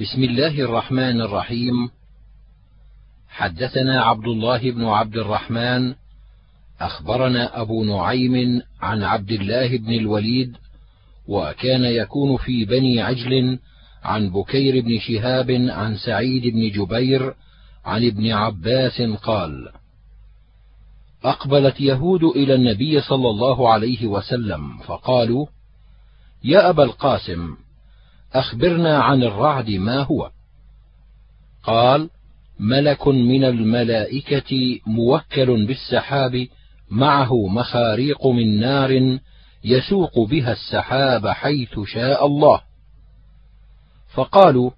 [0.00, 1.90] بسم الله الرحمن الرحيم.
[3.28, 5.94] حدثنا عبد الله بن عبد الرحمن
[6.80, 10.56] أخبرنا أبو نعيم عن عبد الله بن الوليد
[11.28, 13.58] وكان يكون في بني عجل
[14.04, 17.34] عن بكير بن شهاب عن سعيد بن جبير
[17.84, 19.68] عن ابن عباس قال
[21.24, 25.46] أقبلت يهود إلى النبي صلى الله عليه وسلم فقالوا
[26.44, 27.56] يا أبا القاسم
[28.34, 30.30] أخبرنا عن الرعد ما هو.
[31.62, 32.10] قال
[32.60, 36.48] ملك من الملائكة موكل بالسحاب
[36.90, 39.18] معه مخاريق من نار
[39.64, 42.60] يسوق بها السحاب حيث شاء الله.
[44.14, 44.70] فقالوا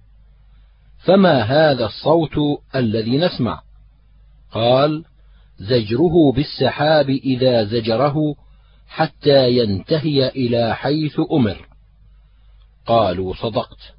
[1.05, 3.61] فما هذا الصوت الذي نسمع؟
[4.51, 5.05] قال
[5.59, 8.35] زجره بالسحاب إذا زجره
[8.87, 11.68] حتى ينتهي إلى حيث أمر.
[12.89, 13.93] قالوا صدقت.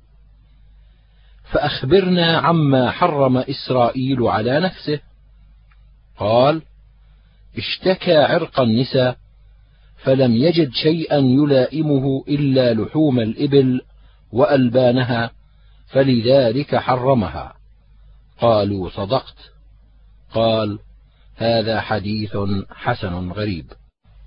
[1.52, 5.00] فأخبرنا عما حرم إسرائيل على نفسه.
[6.18, 6.62] قال
[7.56, 9.16] اشتكى عرق النساء
[10.02, 13.80] فلم يجد شيئا يلائمه إلا لحوم الإبل
[14.32, 15.30] وألبانها
[15.86, 17.54] فلذلك حرمها.
[18.40, 19.36] قالوا صدقت.
[20.34, 20.78] قال
[21.36, 22.36] هذا حديث
[22.70, 23.66] حسن غريب.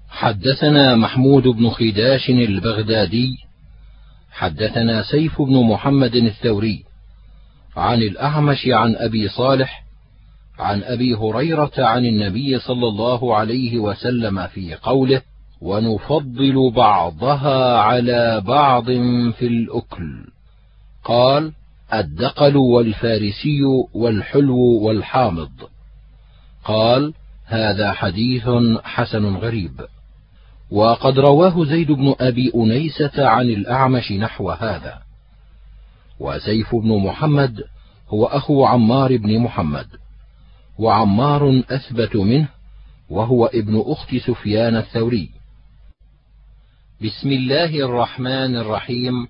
[0.10, 3.53] حدثنا محمود بن خداش البغدادي
[4.34, 6.84] حدثنا سيف بن محمد الثوري
[7.78, 9.84] عن الأعمش عن أبي صالح
[10.60, 15.22] عن أبي هريرة عن النبي صلى الله عليه وسلم في قوله
[15.62, 18.86] ونفضل بعضها على بعض
[19.32, 20.26] في الأكل
[21.04, 21.52] قال
[21.94, 23.62] الدقل والفارسي
[23.94, 25.52] والحلو والحامض
[26.64, 27.14] قال
[27.46, 28.50] هذا حديث
[28.84, 29.72] حسن غريب
[30.72, 35.02] وقد رواه زيد بن أبي أنيسة عن الأعمش نحو هذا.
[36.20, 37.64] وسيف بن محمد
[38.10, 39.88] هو أخو عمار بن محمد
[40.78, 42.48] وعمار أثبت منه
[43.10, 45.30] وهو ابن أخت سفيان الثوري.
[47.02, 49.28] بسم الله الرحمن الرحيم.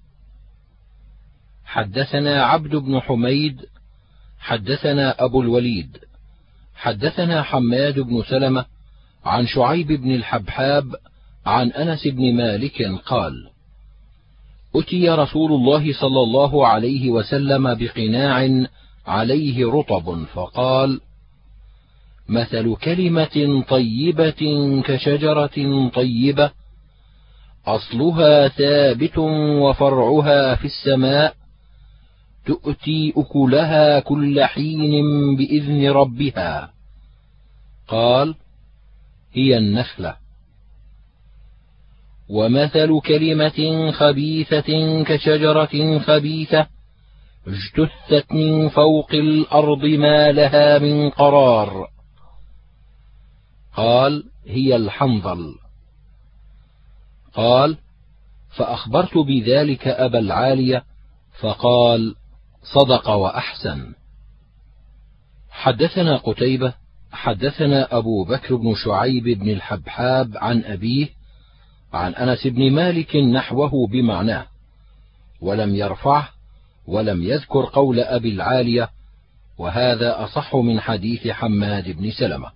[1.66, 3.66] حدثنا عبد بن حميد
[4.40, 5.98] حدثنا أبو الوليد
[6.76, 8.66] حدثنا حماد بن سلمة
[9.26, 10.96] عن شعيب بن الحبحاب
[11.46, 13.50] عن أنس بن مالك قال
[14.76, 18.68] أتي رسول الله صلى الله عليه وسلم بقناع
[19.08, 21.02] عليه رطب فقال
[22.30, 26.52] مثل كلمة طيبة كشجرة طيبة
[27.68, 31.36] أصلها ثابت وفرعها في السماء
[32.46, 34.82] تؤتي أكلها كل حين
[35.36, 36.74] بإذن ربها.
[37.88, 38.36] قال
[39.34, 40.23] هي النخلة.
[42.30, 46.68] ومثل كلمة خبيثة كشجرة خبيثة
[47.48, 51.88] اجتثت من فوق الأرض ما لها من قرار.
[53.76, 55.56] قال هي الحنظل.
[57.34, 57.78] قال
[58.58, 60.84] فأخبرت بذلك أبا العالية
[61.40, 62.16] فقال
[62.64, 63.94] صدق وأحسن.
[65.50, 66.74] حدثنا قتيبة
[67.12, 71.10] حدثنا أبو بكر بن شعيب بن الحبحاب عن أبيه
[71.94, 74.46] عن أنس بن مالك نحوه بمعناه
[75.42, 76.30] ولم يرفعه
[76.88, 78.90] ولم يذكر قول أبي العالية
[79.58, 82.52] وهذا أصح من حديث حماد بن سلمة.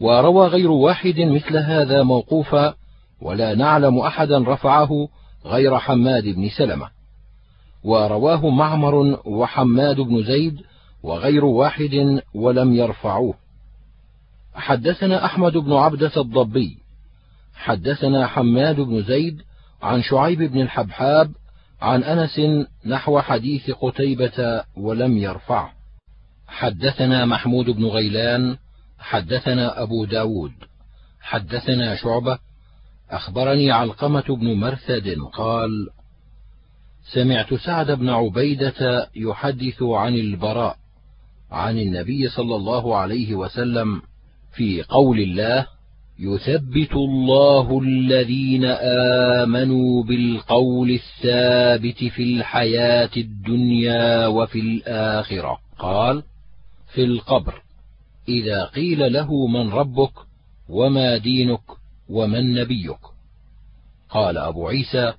[0.00, 2.74] وروى غير واحد مثل هذا موقوفا
[3.20, 5.08] ولا نعلم أحدا رفعه
[5.44, 6.90] غير حماد بن سلمة.
[7.84, 10.60] ورواه معمر وحماد بن زيد
[11.02, 13.34] وغير واحد ولم يرفعوه.
[14.54, 16.77] حدثنا أحمد بن عبدة الضبي
[17.58, 19.42] حدثنا حماد بن زيد
[19.82, 21.32] عن شعيب بن الحبحاب
[21.80, 22.40] عن أنس
[22.86, 25.72] نحو حديث قتيبة ولم يرفعه
[26.48, 28.56] حدثنا محمود بن غيلان
[28.98, 30.52] حدثنا أبو داود
[31.20, 32.38] حدثنا شعبة
[33.10, 35.88] أخبرني علقمة بن مرثد قال
[37.12, 40.76] سمعت سعد بن عبيدة يحدث عن البراء
[41.50, 44.02] عن النبي صلى الله عليه وسلم
[44.52, 45.66] في قول الله
[46.20, 48.64] يثبت الله الذين
[49.44, 55.58] آمنوا بالقول الثابت في الحياة الدنيا وفي الآخرة.
[55.78, 56.22] قال
[56.94, 57.62] في القبر.
[58.28, 60.12] إذا قيل له من ربك
[60.68, 61.60] وما دينك
[62.08, 63.00] ومن نبيك.
[64.10, 65.12] قال أبو عيسى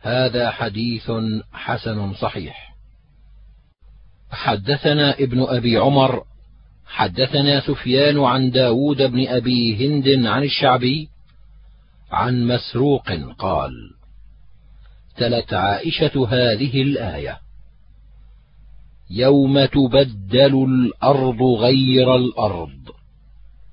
[0.00, 1.10] هذا حديث
[1.52, 2.74] حسن صحيح.
[4.30, 6.24] حدثنا ابن أبي عمر
[6.88, 11.08] حدثنا سفيان عن داود بن أبي هند عن الشعبي
[12.10, 13.72] عن مسروق قال
[15.16, 17.38] تلت عائشة هذه الآية
[19.10, 22.90] يوم تبدل الأرض غير الأرض.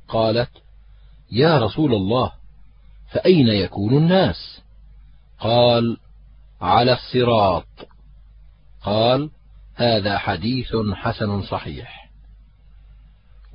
[0.07, 0.49] قالت
[1.31, 2.31] يا رسول الله
[3.11, 4.61] فأين يكون الناس؟
[5.39, 5.97] قال
[6.61, 7.87] على الصراط.
[8.83, 9.29] قال
[9.75, 12.04] هذا حديث حسن صحيح.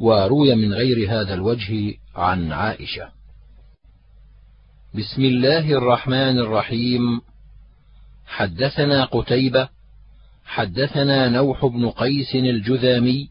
[0.00, 3.08] وروي من غير هذا الوجه عن عائشة.
[4.94, 7.20] بسم الله الرحمن الرحيم.
[8.26, 9.69] حدثنا قتيبة
[10.44, 13.29] حدثنا نوح بن قيس الجذامي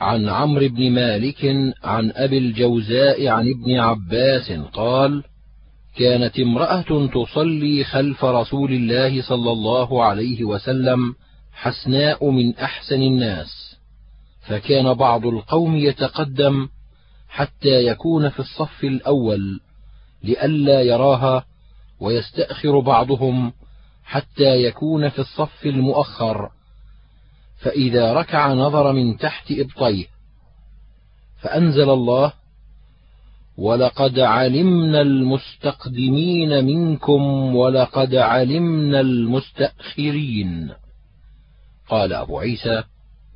[0.00, 1.44] عن عمرو بن مالك
[1.84, 5.22] عن أبي الجوزاء عن ابن عباس قال
[5.96, 11.14] كانت امرأة تصلي خلف رسول الله صلى الله عليه وسلم
[11.52, 13.73] حسناء من أحسن الناس.
[14.46, 16.68] فكان بعض القوم يتقدم
[17.28, 19.60] حتى يكون في الصف الأول
[20.22, 21.44] لئلا يراها
[22.00, 23.52] ويستأخر بعضهم
[24.04, 26.50] حتى يكون في الصف المؤخر
[27.58, 30.06] فإذا ركع نظر من تحت إبطيه
[31.40, 32.32] فأنزل الله
[33.58, 40.72] ولقد علمنا المستقدمين منكم ولقد علمنا المستأخرين.
[41.88, 42.82] قال أبو عيسى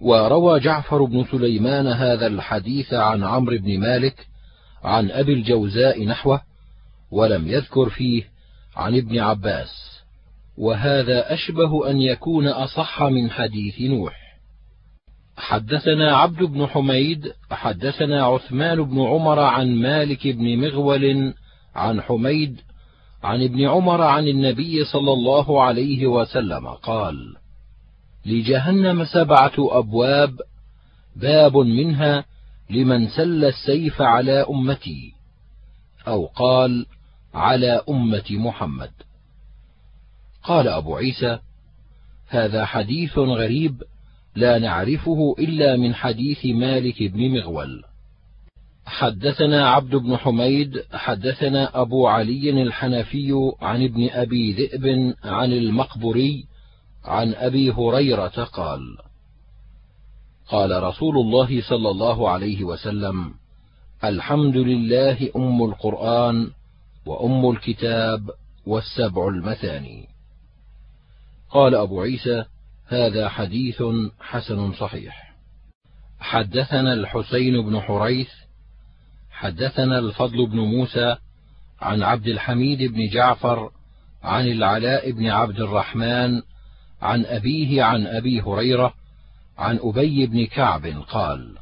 [0.00, 4.26] وروى جعفر بن سليمان هذا الحديث عن عمرو بن مالك
[4.84, 6.40] عن أبي الجوزاء نحوه
[7.10, 8.22] ولم يذكر فيه
[8.76, 10.00] عن ابن عباس.
[10.58, 14.28] وهذا أشبه أن يكون أصح من حديث نوح.
[15.38, 21.34] حدثنا عبد بن حميد حدثنا عثمان بن عمر عن مالك بن مغول
[21.74, 22.60] عن حميد
[23.22, 27.36] عن ابن عمر عن النبي صلى الله عليه وسلم قال
[28.28, 30.40] لجهنم سبعة أبواب
[31.16, 32.24] باب منها
[32.70, 35.12] لمن سل السيف على أمتي
[36.08, 36.86] أو قال
[37.34, 38.90] على أمة محمد.
[40.42, 41.38] قال أبو عيسى
[42.28, 43.82] هذا حديث غريب
[44.36, 47.82] لا نعرفه إلا من حديث مالك بن مغول.
[48.86, 56.44] حدثنا عبد بن حميد حدثنا أبو علي الحنفي عن ابن أبي ذئب عن المقبري
[57.08, 58.80] عن أبي هريرة قال
[60.48, 63.34] قال رسول الله صلى الله عليه وسلم
[64.04, 66.50] الحمد لله أم القرآن
[67.06, 68.30] وأم الكتاب
[68.66, 70.08] والسبع المثاني.
[71.50, 72.44] قال أبو عيسى
[72.86, 73.82] هذا حديث
[74.20, 75.34] حسن صحيح.
[76.20, 78.28] حدثنا الحسين بن حريث
[79.30, 81.16] حدثنا الفضل بن موسى
[81.80, 83.70] عن عبد الحميد بن جعفر
[84.22, 86.42] عن العلاء بن عبد الرحمن
[87.02, 88.94] عن أبيه عن أبي هريرة
[89.58, 91.58] عن أبي بن كعب قال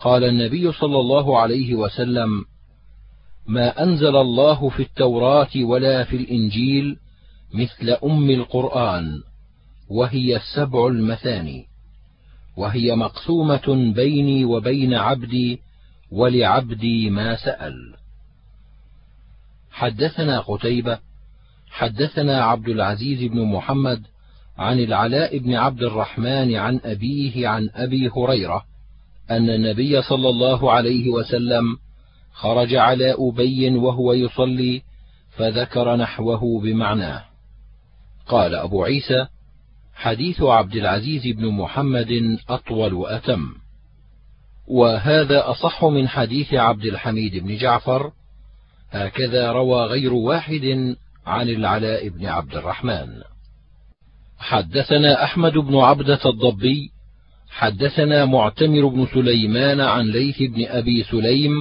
[0.00, 2.44] قال النبي صلى الله عليه وسلم
[3.46, 6.96] ما أنزل الله في التوراة ولا في الإنجيل
[7.54, 9.22] مثل أم القرآن
[9.88, 11.66] وهي السبع المثاني
[12.56, 15.60] وهي مقسومة بيني وبين عبدي
[16.10, 17.94] ولعبدي ما سأل.
[19.70, 20.98] حدثنا قتيبة
[21.70, 24.02] حدثنا عبد العزيز بن محمد
[24.58, 28.64] عن العلاء بن عبد الرحمن عن أبيه عن أبي هريرة
[29.30, 31.64] أن النبي صلى الله عليه وسلم
[32.32, 34.82] خرج على أبي وهو يصلي
[35.30, 37.24] فذكر نحوه بمعناه.
[38.26, 39.26] قال أبو عيسى
[39.94, 43.54] حديث عبد العزيز بن محمد أطول وأتم.
[44.66, 48.12] وهذا أصح من حديث عبد الحميد بن جعفر.
[48.90, 50.96] هكذا روى غير واحد
[51.30, 53.08] عن العلاء بن عبد الرحمن.
[54.38, 56.90] حدثنا أحمد بن عبدة الضبي
[57.50, 61.52] حدثنا معتمر بن سليمان عن ليث بن أبي سليم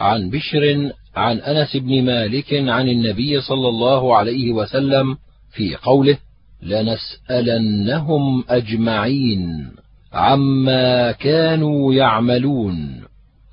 [0.00, 5.16] عن بشر عن أنس بن مالك عن النبي صلى الله عليه وسلم
[5.52, 6.18] في قوله
[6.62, 9.72] لنسألنهم أجمعين
[10.12, 13.04] عما كانوا يعملون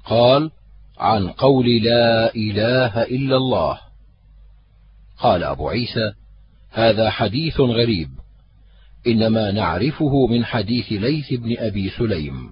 [0.06, 0.52] قال
[0.98, 3.85] عن قول لا إله إلا الله
[5.20, 6.14] قال أبو عيسى
[6.72, 8.10] هذا حديث غريب
[9.08, 12.52] إنما نعرفه من حديث ليث بن أبي سليم.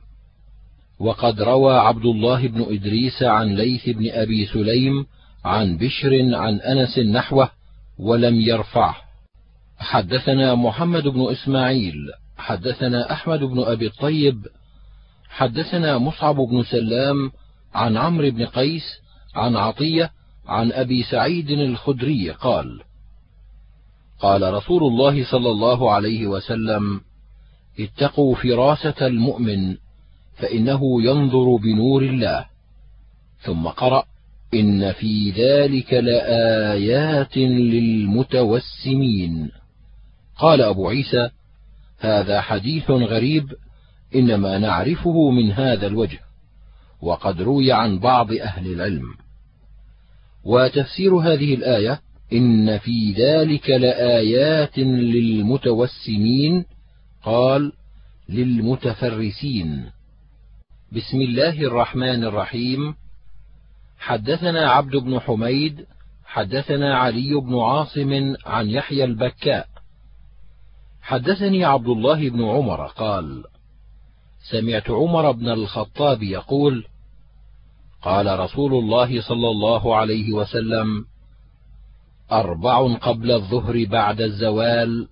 [0.99, 5.05] وقد روى عبد الله بن إدريس عن ليث بن أبي سليم
[5.45, 7.49] عن بشر عن أنس نحوه
[7.99, 8.95] ولم يرفعه.
[9.77, 11.95] حدثنا محمد بن إسماعيل
[12.37, 14.47] حدثنا أحمد بن أبي الطيب
[15.29, 17.31] حدثنا مصعب بن سلام
[17.73, 18.83] عن عمرو بن قيس
[19.35, 20.11] عن عطية
[20.47, 22.81] عن أبي سعيد الخدري قال
[24.19, 27.01] قال رسول الله صلى الله عليه وسلم
[27.79, 29.77] اتقوا فراسة المؤمن
[30.35, 32.45] فإنه ينظر بنور الله.
[33.39, 34.05] ثم قرأ
[34.53, 39.51] إن في ذلك لآيات للمتوسمين.
[40.37, 41.29] قال أبو عيسى
[41.99, 43.53] هذا حديث غريب
[44.15, 46.19] إنما نعرفه من هذا الوجه
[47.01, 49.05] وقد روي عن بعض أهل العلم.
[50.45, 51.99] وتفسير هذه الآية
[52.33, 56.65] إن في ذلك لآيات للمتوسمين
[57.23, 57.71] قال
[58.29, 59.91] للمتفرسين.
[60.91, 62.95] بسم الله الرحمن الرحيم.
[63.99, 65.85] حدثنا عبد بن حميد
[66.25, 69.67] حدثنا علي بن عاصم عن يحيى البكاء.
[71.01, 73.43] حدثني عبد الله بن عمر قال
[74.51, 76.85] سمعت عمر بن الخطاب يقول
[78.03, 81.05] قال رسول الله صلى الله عليه وسلم
[82.31, 85.07] أربع قبل الظهر بعد الزوال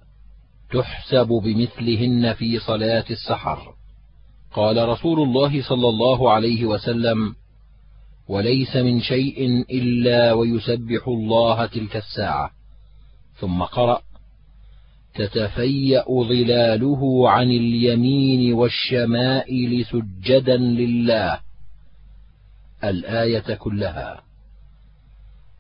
[0.71, 3.73] تحسب بمثلهن في صلاة السحر.
[4.53, 7.35] قال رسول الله صلى الله عليه وسلم
[8.27, 12.51] وليس من شيء إلا ويسبح الله تلك الساعة.
[13.39, 14.01] ثم قرأ
[15.15, 21.50] تتفيأ ظلاله عن اليمين والشمائل سجدا لله.
[22.83, 24.21] الآية كلها.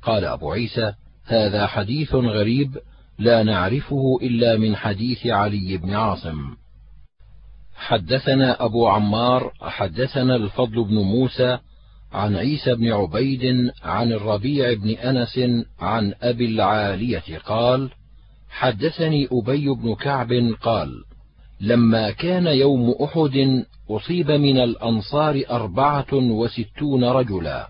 [0.01, 0.93] قال أبو عيسى
[1.25, 2.77] هذا حديث غريب
[3.19, 6.55] لا نعرفه إلا من حديث علي بن عاصم.
[7.75, 11.57] حدثنا أبو عمار حدثنا الفضل بن موسى
[12.11, 15.39] عن عيسى بن عبيد عن الربيع بن أنس
[15.79, 17.91] عن أبي العالية قال
[18.49, 21.03] حدثني أبي بن كعب قال
[21.61, 27.69] لما كان يوم أحد أصيب من الأنصار أربعة وستون رجلا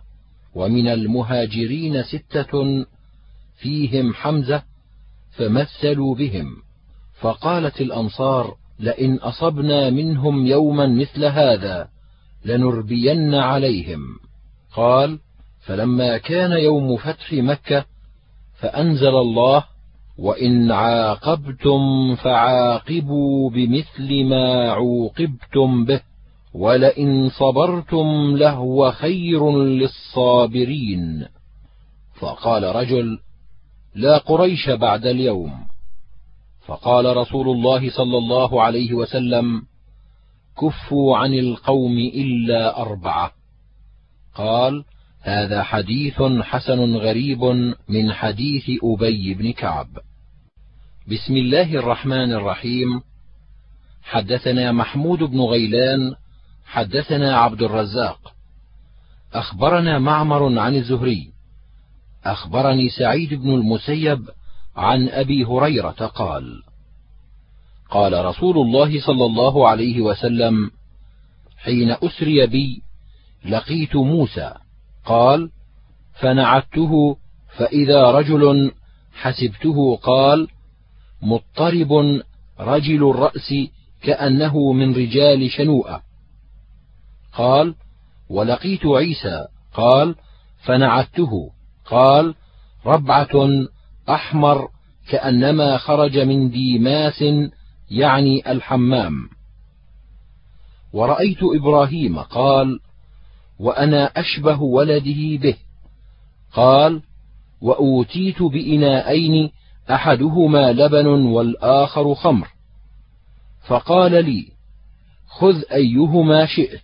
[0.55, 2.85] ومن المهاجرين ستة
[3.55, 4.63] فيهم حمزة
[5.31, 6.55] فمثلوا بهم
[7.19, 11.87] فقالت الأنصار لئن أصبنا منهم يوما مثل هذا
[12.45, 14.01] لنربين عليهم.
[14.75, 15.19] قال
[15.59, 17.85] فلما كان يوم فتح مكة
[18.59, 19.63] فأنزل الله
[20.21, 26.01] وإن عاقبتم فعاقبوا بمثل ما عوقبتم به
[26.53, 31.25] ولئن صبرتم لهو خير للصابرين.
[32.19, 33.19] فقال رجل
[33.95, 35.53] لا قريش بعد اليوم.
[36.65, 39.61] فقال رسول الله صلى الله عليه وسلم
[40.61, 43.31] كفوا عن القوم إلا أربعة.
[44.35, 44.83] قال
[45.21, 47.43] هذا حديث حسن غريب
[47.89, 49.87] من حديث أبي بن كعب.
[51.07, 53.01] بسم الله الرحمن الرحيم.
[54.03, 56.15] حدثنا محمود بن غيلان
[56.65, 58.33] حدثنا عبد الرزاق.
[59.33, 61.31] أخبرنا معمر عن الزهري.
[62.25, 64.29] أخبرني سعيد بن المسيب
[64.75, 66.63] عن أبي هريرة قال
[67.89, 70.71] قال رسول الله صلى الله عليه وسلم
[71.57, 72.81] حين أسري بي
[73.45, 74.53] لقيت موسى.
[75.05, 75.49] قال
[76.13, 77.17] فنعته
[77.57, 78.71] فإذا رجل
[79.13, 80.47] حسبته قال
[81.21, 82.21] مضطرب
[82.59, 83.53] رجل الرأس
[84.03, 86.01] كأنه من رجال شنوءة.
[87.33, 87.75] قال
[88.29, 89.47] ولقيت عيسى.
[89.73, 90.15] قال
[90.63, 91.51] فنعته
[91.85, 92.35] قال
[92.85, 93.65] ربعة
[94.09, 94.67] أحمر
[95.09, 97.23] كأنما خرج من ديماس
[97.91, 99.29] يعني الحمام.
[100.93, 102.79] ورأيت إبراهيم قال
[103.59, 105.55] وأنا أشبه ولده به.
[106.53, 107.01] قال
[107.61, 109.51] وأوتيت بإناءين
[109.91, 112.47] أحدهما لبن والآخر خمر.
[113.67, 114.51] فقال لي
[115.27, 116.83] خذ أيهما شئت.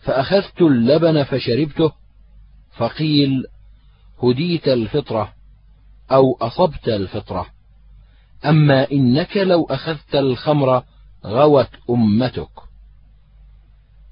[0.00, 1.92] فأخذت اللبن فشربته
[2.76, 3.44] فقيل
[4.22, 5.32] هديت الفطرة
[6.10, 7.46] أو أصبت الفطرة.
[8.44, 10.82] أما إنك لو أخذت الخمر
[11.26, 12.50] غوت أمتك.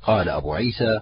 [0.02, 1.00] قال أبو عيسى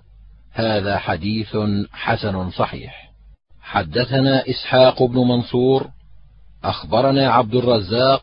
[0.52, 1.56] هذا حديث
[1.92, 3.12] حسن صحيح.
[3.60, 5.90] حدثنا إسحاق بن منصور
[6.64, 8.22] أخبرنا عبد الرزاق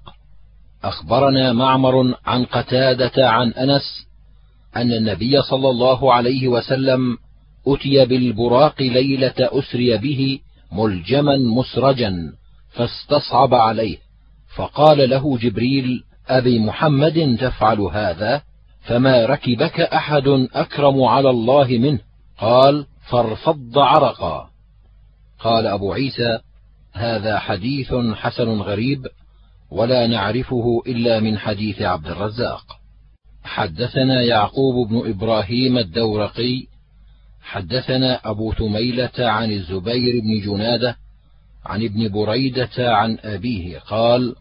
[0.84, 4.08] أخبرنا معمر عن قتادة عن أنس
[4.76, 7.18] أن النبي صلى الله عليه وسلم
[7.68, 10.40] أتي بالبراق ليلة أسري به
[10.72, 12.34] ملجما مسرجا
[12.72, 13.98] فاستصعب عليه
[14.56, 18.42] فقال له جبريل أبي محمد تفعل هذا؟
[18.82, 22.00] فما ركبك أحد أكرم على الله منه؟
[22.38, 24.50] قال فارفض عرقا.
[25.40, 26.40] قال أبو عيسى
[26.94, 29.08] هذا حديث حسن غريب
[29.72, 32.64] ولا نعرفه إلا من حديث عبد الرزاق.
[33.44, 36.68] حدثنا يعقوب بن إبراهيم الدورقي
[37.42, 40.96] حدثنا أبو ثميله عن الزبير بن جنادة
[41.66, 44.36] عن ابن بريدة عن أبيه قال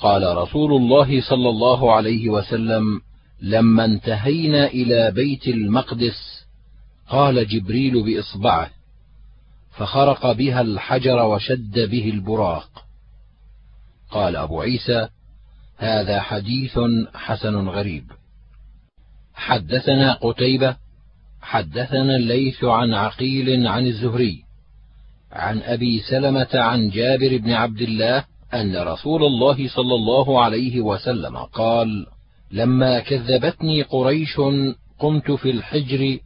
[0.00, 3.00] قال رسول الله صلى الله عليه وسلم
[3.42, 6.46] لما انتهينا إلى بيت المقدس
[7.08, 8.70] قال جبريل بإصبعه.
[9.72, 12.84] فخرق بها الحجر وشد به البراق.
[14.10, 15.08] قال أبو عيسى
[15.78, 16.78] هذا حديث
[17.14, 18.04] حسن غريب.
[19.34, 20.76] حدثنا قتيبة
[21.42, 24.42] حدثنا الليث عن عقيل عن الزهري
[25.32, 28.24] عن أبي سلمة عن جابر بن عبد الله
[28.54, 32.06] أن رسول الله صلى الله عليه وسلم قال
[32.50, 34.40] لما كذبتني قريش
[34.98, 36.18] قمت في الحجر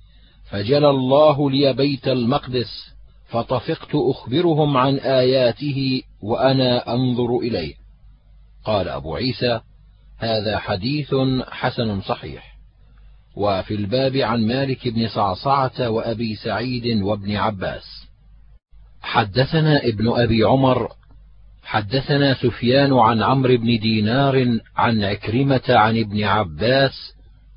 [0.51, 2.96] فجلى الله لي بيت المقدس
[3.27, 7.75] فطفقت أخبرهم عن آياته وأنا أنظر إليه.
[8.65, 9.61] قال أبو عيسى
[10.19, 11.15] هذا حديث
[11.49, 12.57] حسن صحيح.
[13.37, 18.07] وفي الباب عن مالك بن صعصعة وأبي سعيد وابن عباس.
[19.01, 20.89] حدثنا ابن أبي عمر
[21.63, 26.93] حدثنا سفيان عن عمرو بن دينار عن عكرمة عن ابن عباس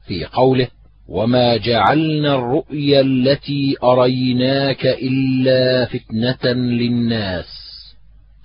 [0.08, 0.68] في قوله
[1.10, 7.46] وما جعلنا الرؤيا التي اريناك الا فتنه للناس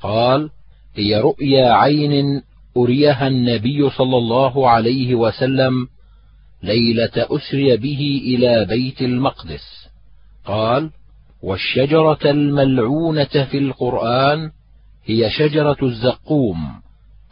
[0.03, 0.51] قال
[0.95, 2.43] هي رؤيا عين
[2.77, 5.89] اريها النبي صلى الله عليه وسلم
[6.63, 9.89] ليله اسري به إلى بيت المقدس
[10.45, 10.91] قال
[11.43, 14.51] والشجره الملعونه في القران
[15.05, 16.59] هي شجره الزقوم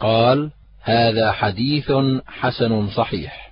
[0.01, 0.51] قال
[0.83, 1.93] هذا حديث
[2.27, 3.52] حسن صحيح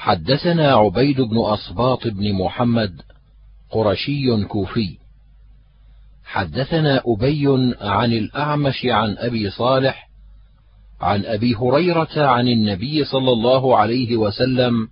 [0.00, 3.00] حدثنا عبيد بن اسباط بن محمد
[3.70, 4.98] قرشي كوفي.
[6.24, 10.08] حدثنا أبي عن الأعمش عن أبي صالح
[11.00, 14.88] عن أبي هريرة عن النبي صلى الله عليه وسلم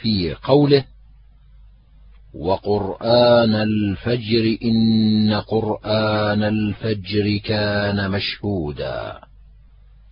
[0.00, 0.84] في قوله
[2.34, 9.20] وقرآن الفجر إن قرآن الفجر كان مشهودا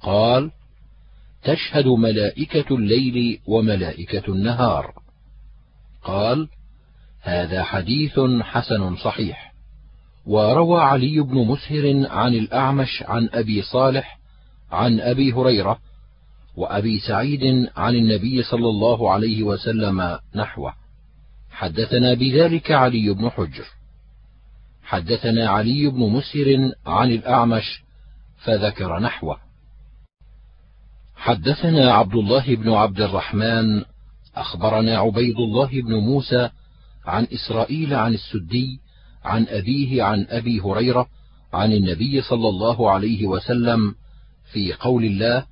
[0.02, 0.50] قال
[1.44, 4.94] تشهد ملائكة الليل وملائكة النهار.
[6.04, 6.48] قال
[7.20, 9.52] هذا حديث حسن صحيح.
[10.26, 14.18] وروى علي بن مسهر عن الأعمش عن أبي صالح
[14.72, 15.78] عن أبي هريرة
[16.56, 20.74] وأبي سعيد عن النبي صلى الله عليه وسلم نحوه.
[21.50, 23.64] حدثنا بذلك علي بن حجر.
[24.82, 27.82] حدثنا علي بن مسهر عن الأعمش
[28.44, 29.51] فذكر نحوه.
[31.22, 33.82] حدثنا عبد الله بن عبد الرحمن
[34.36, 36.50] أخبرنا عبيد الله بن موسى
[37.06, 38.80] عن إسرائيل عن السدي
[39.24, 41.06] عن أبيه عن أبي هريرة
[41.52, 43.94] عن النبي صلى الله عليه وسلم
[44.52, 45.44] في قول الله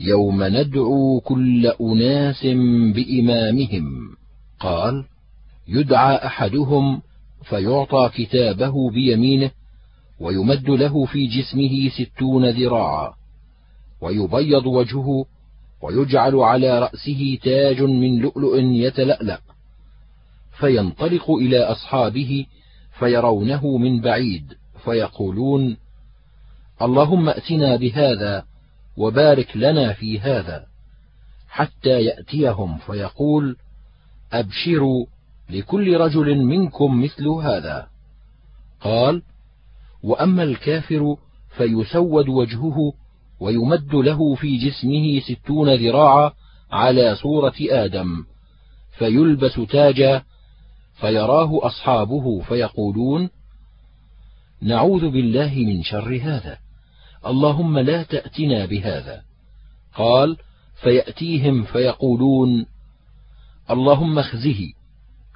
[0.00, 2.46] يوم ندعو كل أناس
[2.94, 4.16] بإمامهم.
[4.60, 5.04] قال
[5.68, 7.02] يدعى أحدهم
[7.42, 9.50] فيعطى كتابه بيمينه
[10.20, 13.21] ويمد له في جسمه ستون ذراعا.
[14.02, 15.24] ويبيض وجهه
[15.82, 19.40] ويجعل على رأسه تاج من لؤلؤ يتلألأ.
[20.52, 22.46] فينطلق إلى أصحابه
[22.98, 24.52] فيرونه من بعيد
[24.84, 25.76] فيقولون
[26.82, 28.44] اللهم ائتنا بهذا
[28.96, 30.66] وبارك لنا في هذا
[31.48, 33.56] حتى يأتيهم فيقول
[34.32, 35.06] أبشروا
[35.50, 37.86] لكل رجل منكم مثل هذا.
[38.80, 39.22] قال
[40.02, 41.16] وأما الكافر
[41.56, 42.92] فيسود وجهه
[43.42, 46.32] ويمد له في جسمه ستون ذراعا
[46.70, 48.24] على صورة آدم
[48.98, 50.22] فيلبس تاجا
[51.00, 53.30] فيراه أصحابه فيقولون
[54.62, 56.58] نعوذ بالله من شر هذا
[57.26, 59.22] اللهم لا تأتنا بهذا.
[59.94, 60.36] قال
[60.82, 62.66] فيأتيهم فيقولون
[63.70, 64.72] اللهم اخزه.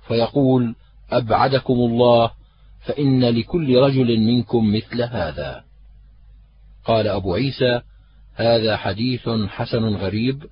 [0.08, 0.74] فيقول
[1.10, 2.30] أبعدكم الله
[2.80, 5.64] فإن لكل رجل منكم مثل هذا.
[6.84, 7.80] قال أبو عيسى
[8.36, 10.42] هذا حديث حسن غريب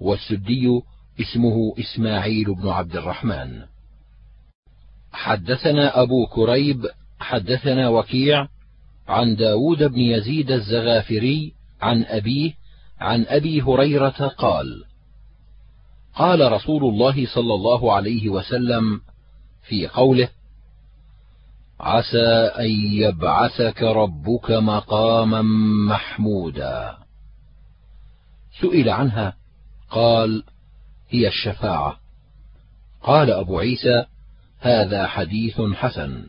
[0.00, 0.80] والسدي
[1.20, 3.62] اسمه إسماعيل بن عبد الرحمن.
[5.12, 6.86] حدثنا أبو كريب
[7.20, 8.48] حدثنا وكيع
[9.08, 12.52] عن داود بن يزيد الزغافري عن أبيه
[13.00, 14.84] عن أبي هريرة قال
[16.14, 19.00] قال رسول الله صلى الله عليه وسلم
[19.68, 20.28] في قوله
[21.80, 25.42] عسى أن يبعثك ربك مقاما
[25.88, 27.07] محمودا.
[28.60, 29.34] سئل عنها.
[29.90, 30.42] قال
[31.10, 31.96] هي الشفاعة.
[33.02, 34.04] قال أبو عيسى
[34.60, 36.26] هذا حديث حسن.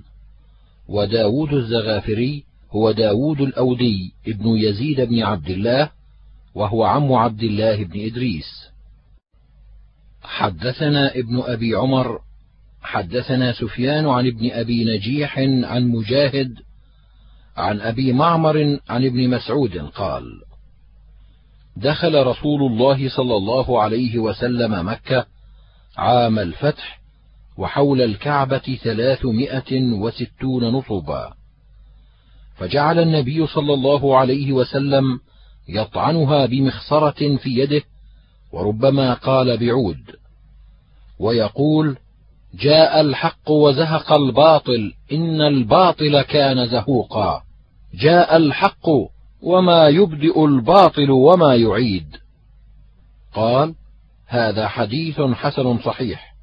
[0.88, 5.89] وداود الزغافري هو داود الأودي ابن يزيد بن عبد الله
[6.55, 8.69] وهو عم عبد الله بن إدريس.
[10.23, 12.19] حدثنا ابن أبي عمر
[12.82, 16.60] حدثنا سفيان عن ابن أبي نجيح عن مجاهد
[17.58, 20.23] عن أبي معمر عن ابن مسعود قال
[21.77, 25.25] دخل رسول الله صلى الله عليه وسلم مكة
[25.97, 26.99] عام الفتح
[27.58, 31.34] وحول الكعبة ثلاثمائة وستون نصبا.
[32.58, 35.19] فجعل النبي صلى الله عليه وسلم
[35.69, 37.82] يطعنها بمخصرة في يده
[38.51, 40.01] وربما قال بعود
[41.19, 41.97] ويقول
[42.53, 47.41] جاء الحق وزهق الباطل إن الباطل كان زهوقا.
[47.93, 48.89] جاء الحق
[49.41, 52.17] وما يبدئ الباطل وما يعيد.
[53.34, 53.75] قال
[54.28, 56.36] هذا حديث حسن صحيح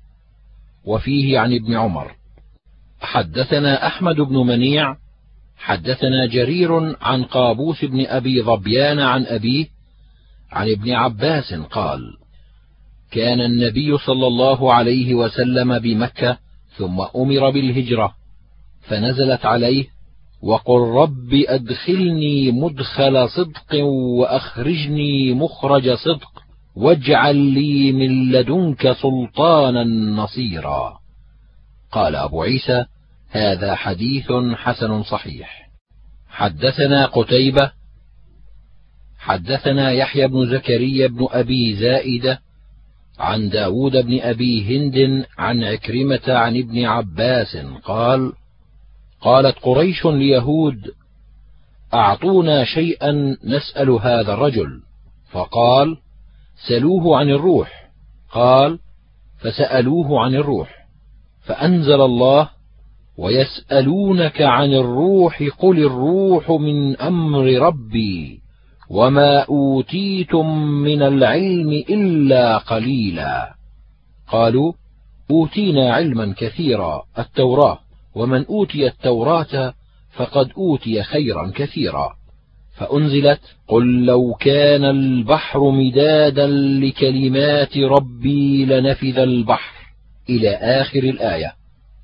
[0.85, 2.15] وفيه عن ابن عمر.
[3.01, 4.97] حدثنا أحمد بن منيع
[5.57, 9.67] حدثنا جرير عن قابوس بن أبي ظبيان عن أبيه
[10.53, 12.01] عن ابن عباس قال
[13.11, 16.39] كان النبي صلى الله عليه وسلم بمكة
[16.77, 18.15] ثم أمر بالهجرة
[18.83, 19.87] فنزلت عليه
[20.47, 26.43] وقل رب أدخلني مدخل صدق وأخرجني مخرج صدق
[26.77, 29.85] واجعل لي من لدنك سلطانا
[30.23, 30.99] نصيرا.
[31.93, 32.85] قال أبو عيسى
[33.31, 35.71] هذا حديث حسن صحيح.
[36.29, 37.73] حدثنا قتيبة
[39.19, 42.41] حدثنا يحيى بن زكريا بن أبي زائدة
[43.19, 48.33] عن داود بن أبي هند عن عكرمة عن ابن عباس قال
[49.27, 50.91] قالت قريش ليهود
[51.95, 54.81] أعطونا شيئا نسأل هذا الرجل.
[55.31, 55.97] فقال
[56.69, 57.91] سلوه عن الروح.
[58.33, 58.79] قال
[59.39, 60.87] فسألوه عن الروح.
[61.45, 62.49] فأنزل الله
[63.19, 68.41] ويسألونك عن الروح قل الروح من أمر ربي
[68.91, 73.55] وما أوتيتم من العلم إلا قليلا.
[74.29, 74.73] قالوا
[75.31, 77.86] أوتينا علما كثيرا التوراة.
[78.17, 79.75] ومن أوتي التوراة
[80.13, 82.17] فقد أوتي خيرا كثيرا.
[82.77, 86.47] فأنزلت قل لو كان البحر مدادا
[86.81, 89.73] لكلمات ربي لنفذ البحر
[90.29, 91.53] إلى آخر الآية.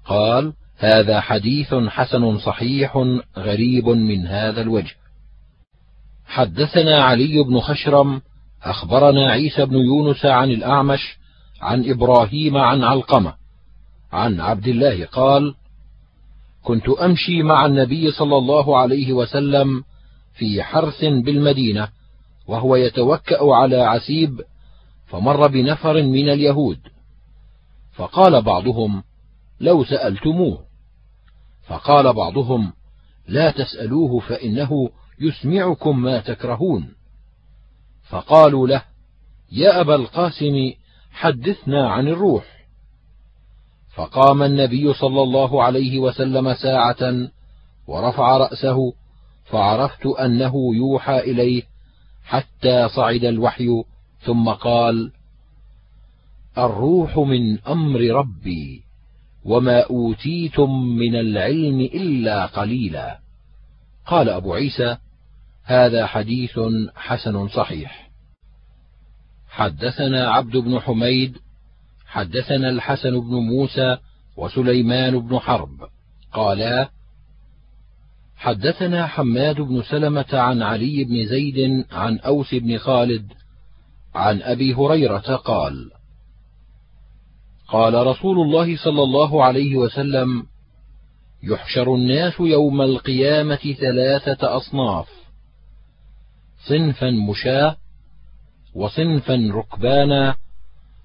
[0.07, 3.05] قال هذا حديث حسن صحيح
[3.39, 4.95] غريب من هذا الوجه.
[6.27, 8.21] حدثنا علي بن خشرم
[8.63, 11.19] أخبرنا عيسى بن يونس عن الأعمش
[11.61, 13.35] عن إبراهيم عن علقمة.
[14.13, 15.55] عن عبد الله قال
[16.63, 19.85] كنت أمشي مع النبي صلى الله عليه وسلم
[20.35, 21.89] في حرث بالمدينة
[22.47, 24.41] وهو يتوكأ على عسيب
[25.07, 26.79] فمر بنفر من اليهود.
[27.93, 29.03] فقال بعضهم
[29.61, 30.65] لو سألتموه.
[31.67, 32.73] فقال بعضهم
[33.29, 36.95] لا تسألوه فإنه يسمعكم ما تكرهون.
[38.09, 38.83] فقالوا له
[39.53, 40.73] يا أبا القاسم
[41.13, 42.62] حدثنا عن الروح.
[43.95, 47.29] فقام النبي صلى الله عليه وسلم ساعة
[47.87, 48.93] ورفع رأسه
[49.45, 51.63] فعرفت أنه يوحى إليه
[52.25, 53.69] حتى صعد الوحي
[54.21, 55.13] ثم قال
[56.59, 58.83] الروح من أمر ربي
[59.45, 63.19] وما أوتيتم من العلم إلا قليلا.
[64.07, 64.97] قال أبو عيسى
[65.65, 66.61] هذا حديث
[66.97, 68.11] حسن صحيح.
[69.49, 71.39] حدثنا عبد بن حميد
[72.13, 73.97] حدثنا الحسن بن موسى
[74.37, 75.89] وسليمان بن حرب.
[76.33, 76.91] قالا
[78.37, 83.33] حدثنا حماد بن سلمة عن علي بن زيد عن أوس بن خالد
[84.15, 85.91] عن أبي هريرة قال
[87.69, 90.47] قال رسول الله صلى الله عليه وسلم
[91.43, 95.09] يحشر الناس يوم القيامة ثلاثة أصناف
[96.69, 97.77] صنفا مشاة
[98.75, 100.42] وصنفا ركبانا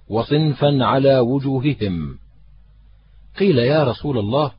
[0.09, 2.17] وصنفا على وجوههم.
[3.39, 4.51] قيل يا رسول الله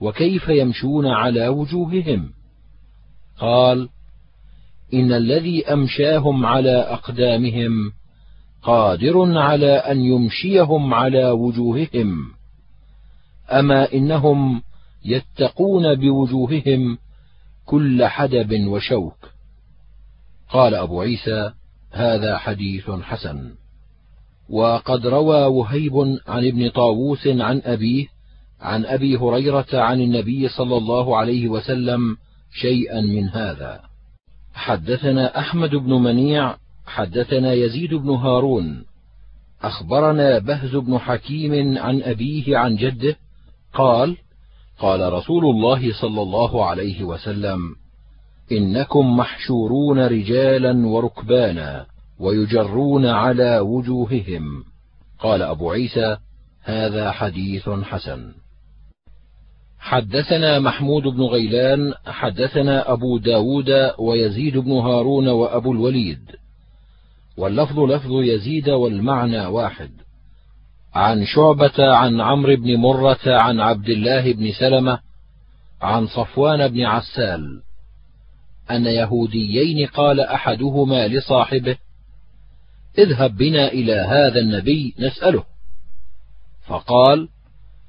[0.00, 2.30] وكيف يمشون على وجوههم؟
[3.38, 3.88] قال
[4.94, 7.92] إن الذي أمشاهم على أقدامهم
[8.62, 12.32] قادر على أن يمشيهم على وجوههم.
[13.50, 14.62] أما إنهم
[15.04, 16.98] يتقون بوجوههم
[17.66, 19.16] كل حدب وشوك.
[20.48, 21.52] قال أبو عيسى
[21.90, 23.54] هذا حديث حسن.
[24.50, 28.06] وقد روى وهيب عن ابن طاووس عن أبيه
[28.60, 32.16] عن أبي هريرة عن النبي صلى الله عليه وسلم
[32.52, 33.80] شيئا من هذا.
[34.54, 36.56] حدثنا أحمد بن منيع
[36.86, 38.84] حدثنا يزيد بن هارون.
[39.62, 43.16] أخبرنا بهز بن حكيم عن أبيه عن جده
[43.74, 44.16] قال
[44.78, 47.60] قال رسول الله صلى الله عليه وسلم
[48.52, 51.86] إنكم محشورون رجالا وركبانا.
[52.20, 54.64] ويجرون على وجوههم.
[55.18, 56.16] قال أبو عيسى
[56.62, 58.32] هذا حديث حسن.
[59.78, 66.30] حدثنا محمود بن غيلان حدثنا أبو داود ويزيد بن هارون وأبو الوليد.
[67.36, 69.90] واللفظ لفظ يزيد والمعنى واحد.
[70.94, 74.98] عن شعبة عن عمرو بن مرة عن عبد الله بن سلمة
[75.82, 77.62] عن صفوان بن عسال
[78.70, 81.76] أن يهوديين قال أحدهما لصاحبه:
[82.98, 85.44] اذهب بنا إلى هذا النبي نسأله،
[86.66, 87.28] فقال: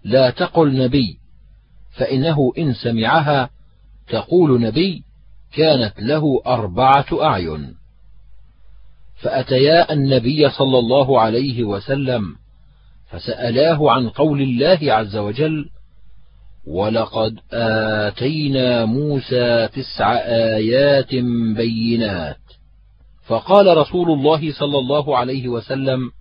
[0.04, 1.18] لا تقل نبي،
[1.92, 3.50] فإنه إن سمعها
[4.08, 5.04] تقول نبي
[5.54, 7.76] كانت له أربعة أعين.
[9.22, 12.36] فأتيا النبي صلى الله عليه وسلم
[13.10, 15.70] فسألاه عن قول الله عز وجل:
[16.68, 21.16] ولقد آتينا موسى تسع آيات
[21.56, 22.49] بينات
[23.30, 26.12] فقال رسول الله صلى الله عليه وسلم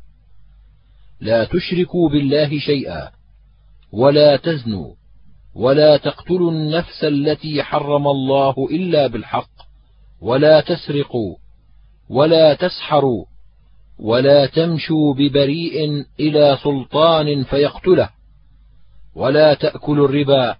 [1.20, 3.10] لا تشركوا بالله شيئا
[3.92, 4.94] ولا تزنوا
[5.54, 9.50] ولا تقتلوا النفس التي حرم الله إلا بالحق
[10.20, 11.36] ولا تسرقوا
[12.10, 13.24] ولا تسحروا
[13.98, 18.10] ولا تمشوا ببريء إلى سلطان فيقتله
[19.14, 20.56] ولا تأكلوا الربا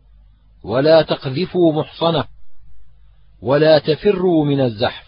[0.65, 2.25] ولا تقذفوا محصنة
[3.43, 5.08] ولا تفروا من الزحف.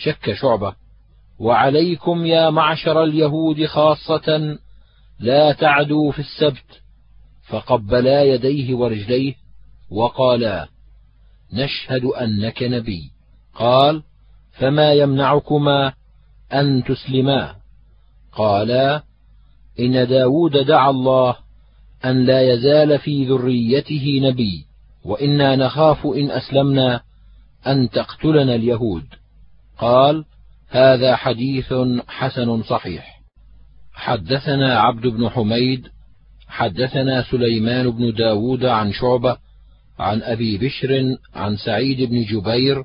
[0.00, 0.74] شك شعبة.
[1.38, 4.58] وعليكم يا معشر اليهود خاصة
[5.20, 6.82] لا تعدوا في السبت.
[7.48, 9.34] فقبلا يديه ورجليه
[9.90, 10.68] وقالا
[11.52, 13.10] نشهد أنك نبي.
[13.54, 14.02] قال
[14.58, 15.92] فما يمنعكما
[16.52, 17.54] أن تسلما.
[18.32, 19.02] قالا
[19.80, 21.36] إن داود دعا الله
[22.04, 24.66] أن لا يزال في ذريته نبي.
[25.04, 27.00] وإنا نخاف إن أسلمنا
[27.66, 29.04] أن تقتلنا اليهود.
[29.80, 30.24] قال
[30.68, 31.74] هذا حديث
[32.08, 33.20] حسن صحيح.
[33.92, 35.88] حدثنا عبد بن حميد
[36.48, 39.36] حدثنا سليمان بن داود عن شعبة
[39.98, 42.84] عن أبي بشر عن سعيد بن جبير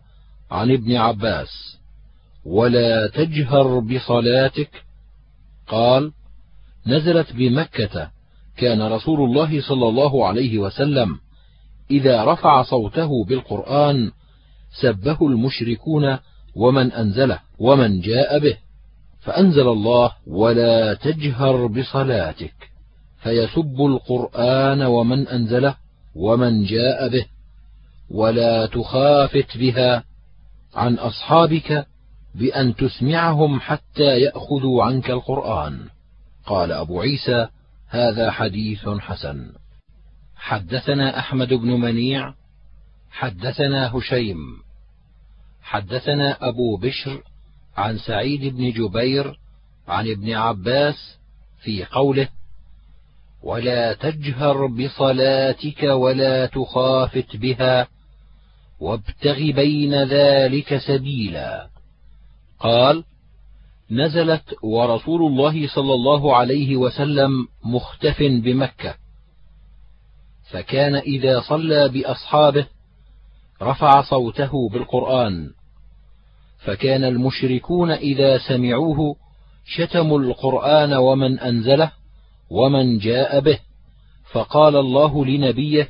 [0.52, 1.78] عن ابن عباس.
[2.46, 4.70] ولا تجهر بصلاتك؟
[5.68, 6.12] قال
[6.88, 8.12] نزلت بمكة
[8.58, 11.20] كان رسول الله صلى الله عليه وسلم
[11.92, 14.12] إذا رفع صوته بالقرآن
[14.82, 16.18] سبه المشركون
[16.56, 18.58] ومن أنزله ومن جاء به
[19.22, 22.54] فأنزل الله ولا تجهر بصلاتك
[23.24, 25.76] فيسب القرآن ومن أنزله
[26.16, 27.26] ومن جاء به
[28.10, 30.04] ولا تخافت بها
[30.76, 31.86] عن أصحابك
[32.36, 35.80] بأن تسمعهم حتى يأخذوا عنك القرآن.
[36.46, 37.48] قال أبو عيسى
[37.90, 39.52] هذا حديث حسن.
[40.36, 42.34] حدثنا أحمد بن منيع
[43.12, 44.38] حدثنا هشيم
[45.66, 47.24] حدثنا أبو بشر
[47.78, 49.40] عن سعيد بن جبير
[49.88, 51.18] عن ابن عباس
[51.64, 52.28] في قوله
[53.44, 57.88] ولا تجهر بصلاتك ولا تخافت بها
[58.80, 61.70] وابتغ بين ذلك سبيلا
[62.60, 63.04] قال
[63.92, 68.96] نزلت ورسول الله صلى الله عليه وسلم مختف بمكة
[70.52, 72.68] فكان إذا صلى بأصحابه
[73.62, 75.55] رفع صوته بالقرآن
[76.58, 79.16] فكان المشركون إذا سمعوه
[79.66, 81.92] شتموا القرآن ومن أنزله
[82.50, 83.60] ومن جاء به
[84.32, 85.90] فقال الله لنبيه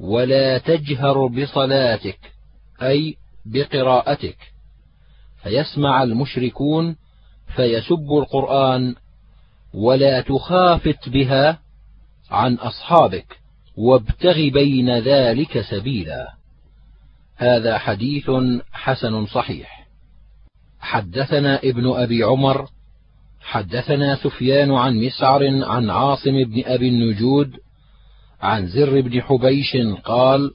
[0.00, 2.18] ولا تجهر بصلاتك
[2.82, 4.36] أي بقراءتك
[5.42, 6.96] فيسمع المشركون
[7.56, 8.94] فيسب القرآن
[9.74, 11.58] ولا تخافت بها
[12.30, 13.38] عن أصحابك
[13.76, 16.34] وابتغ بين ذلك سبيلا
[17.36, 18.30] هذا حديث
[18.72, 19.88] حسن صحيح
[20.80, 22.68] حدثنا ابن أبي عمر
[23.40, 27.56] حدثنا سفيان عن مسعر عن عاصم بن أبي النجود
[28.40, 30.50] عن زر بن حبيش قال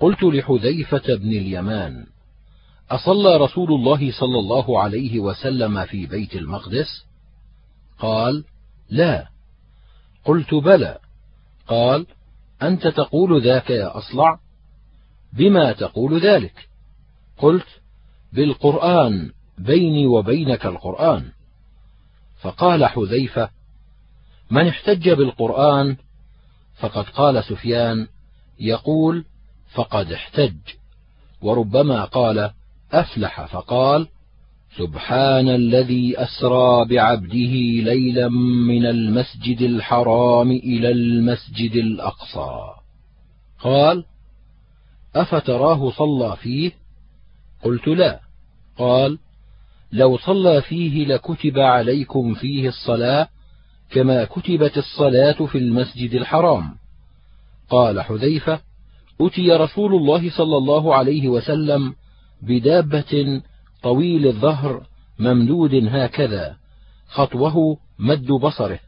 [0.00, 2.06] قلت لحذيفة بن اليمان
[2.90, 7.06] أصلى رسول الله صلى الله عليه وسلم في بيت المقدس؟
[7.98, 8.44] قال:
[8.90, 9.28] لا.
[10.24, 10.98] قلت: بلى.
[11.68, 12.06] قال:
[12.62, 14.43] أنت تقول ذاك يا أصلع؟
[15.38, 16.68] بما تقول ذلك؟
[17.38, 17.66] قلت:
[18.32, 21.24] بالقرآن بيني وبينك القرآن.
[22.40, 23.48] فقال حذيفة:
[24.50, 25.96] من احتج بالقرآن
[26.78, 28.06] فقد قال سفيان
[28.60, 29.24] يقول
[29.74, 30.56] فقد احتج
[31.42, 32.50] وربما قال
[32.92, 34.08] أفلح فقال
[34.76, 37.54] سبحان الذي أسرى بعبده
[37.90, 38.28] ليلا
[38.68, 42.50] من المسجد الحرام إلى المسجد الأقصى
[43.60, 44.04] قال
[45.16, 46.72] أفتراه صلى فيه؟
[47.62, 48.20] قلت لا.
[48.78, 49.18] قال
[49.92, 53.28] لو صلى فيه لكتب عليكم فيه الصلاة
[53.90, 56.76] كما كتبت الصلاة في المسجد الحرام.
[57.70, 58.60] قال حذيفة
[59.20, 61.94] أتي رسول الله صلى الله عليه وسلم
[62.42, 63.42] بدابة
[63.82, 64.86] طويل الظهر
[65.18, 66.56] ممدود هكذا
[67.08, 68.78] خطوه مد بصره.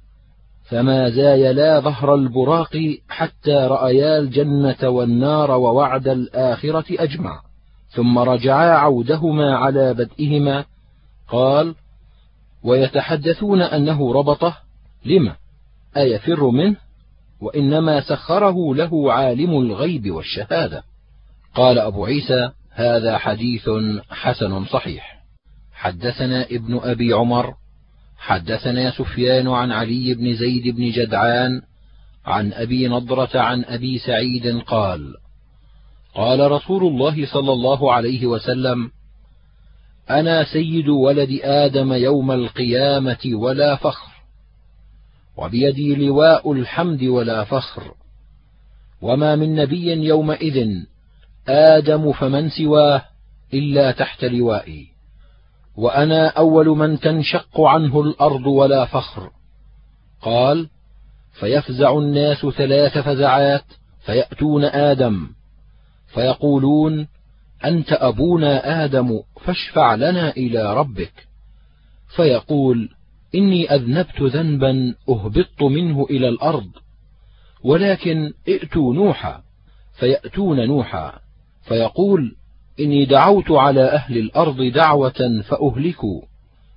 [0.69, 7.41] فما زايلا ظهر البراق حتى رأيا الجنة والنار ووعد الآخرة أجمع.
[7.89, 10.65] ثم رجعا عودهما على بدئهما.
[11.29, 11.75] قال
[12.65, 14.57] ويتحدثون أنه ربطه.
[15.05, 15.33] لم؟
[15.97, 16.77] أيفر منه؟
[17.41, 20.83] وإنما سخره له عالم الغيب والشهادة.
[21.55, 23.71] قال أبو عيسى هذا حديث
[24.11, 25.23] حسن صحيح.
[25.73, 27.55] حدثنا ابن أبي عمر
[28.19, 31.63] حدثنا سفيان عن علي بن زيد بن جدعان
[32.27, 35.15] عن أبي نضرة عن أبي سعيد قال
[36.15, 38.91] قال رسول الله صلى الله عليه وسلم
[40.11, 44.13] أنا سيد ولد آدم يوم القيامة ولا فخر
[45.37, 47.95] وبيدي لواء الحمد ولا فخر
[49.03, 50.69] وما من نبي يومئذ
[51.49, 53.05] آدم فمن سواه
[53.55, 54.96] إلا تحت لوائي.
[55.77, 59.31] وأنا أول من تنشق عنه الأرض ولا فخر.
[60.23, 60.69] قال
[61.41, 63.65] فيفزع الناس ثلاث فزعات
[64.07, 65.29] فيأتون آدم.
[66.07, 67.09] فيقولون
[67.65, 71.13] أنت أبونا آدم فاشفع لنا إلى ربك.
[72.17, 72.89] فيقول
[73.35, 76.71] إني أذنبت ذنبا أهبطت منه إلى الأرض.
[77.65, 79.43] ولكن ائتوا نوحا
[79.99, 81.13] فيأتون نوحا.
[81.63, 82.37] فيقول
[82.81, 86.23] إني دعوت على أهل الأرض دعوة فأهلكوا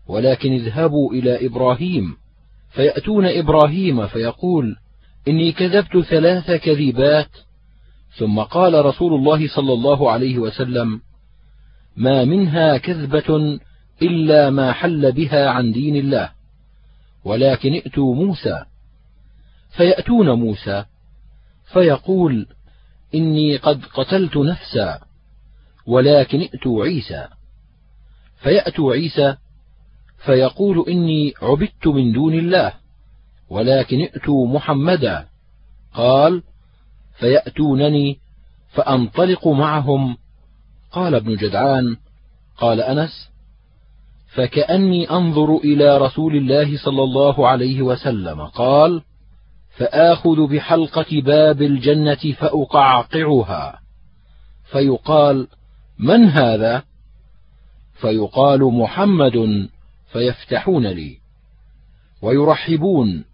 [0.08, 2.16] ولكن اذهبوا إلى إبراهيم
[2.70, 4.76] فيأتون إبراهيم فيقول
[5.28, 7.30] إني كذبت ثلاث كذبات
[8.18, 11.02] ثم قال رسول الله صلى الله عليه وسلم
[11.96, 13.60] ما منها كذبة
[14.02, 16.32] إلا ما حل بها عن دين الله
[17.26, 18.66] ولكن ائتوا موسى.
[19.78, 20.86] فيأتون موسى
[21.74, 22.48] فيقول
[23.16, 25.00] إني قد قتلت نفسا.
[25.90, 27.28] ولكن ائتوا عيسى.
[28.42, 29.36] فيأتوا عيسى
[30.26, 32.74] فيقول إني عبدت من دون الله
[33.50, 35.26] ولكن ائتوا محمدا.
[35.94, 36.44] قال
[37.20, 38.18] فيأتونني
[38.70, 40.18] فأنطلق معهم.
[40.92, 41.98] قال ابن جدعان
[42.58, 43.30] قال أنس
[44.34, 48.42] فكأني أنظر إلى رسول الله صلى الله عليه وسلم.
[48.42, 49.02] قال
[49.78, 53.80] فآخذ بحلقة باب الجنة فأقعقعها.
[54.72, 55.48] فيقال
[56.00, 56.84] من هذا؟
[58.02, 59.68] فيقال محمد
[60.12, 61.18] فيفتحون لي.
[62.22, 63.26] ويرحبون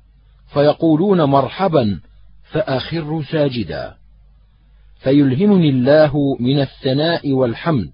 [0.53, 1.99] فيقولون مرحبا
[2.51, 3.95] فأخر ساجدا.
[4.99, 7.91] فيلهمني الله من الثناء والحمد.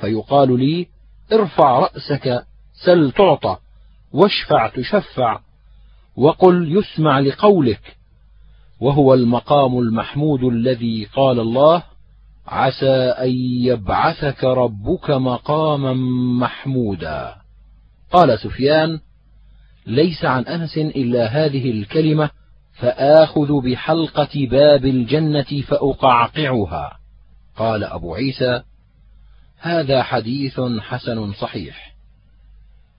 [0.00, 0.86] فيقال لي
[1.32, 2.46] ارفع رأسك
[2.84, 3.56] سل تعطى
[4.12, 5.40] واشفع تشفع
[6.16, 7.96] وقل يسمع لقولك.
[8.80, 11.93] وهو المقام المحمود الذي قال الله
[12.46, 13.30] عسى أن
[13.64, 15.94] يبعثك ربك مقاما
[16.38, 17.34] محمودا.
[18.12, 19.00] قال سفيان
[19.86, 22.30] ليس عن أنس إلا هذه الكلمة
[22.74, 26.98] فآخذ بحلقة باب الجنة فأقعقعها.
[27.56, 28.62] قال أبو عيسى
[29.60, 31.94] هذا حديث حسن صحيح.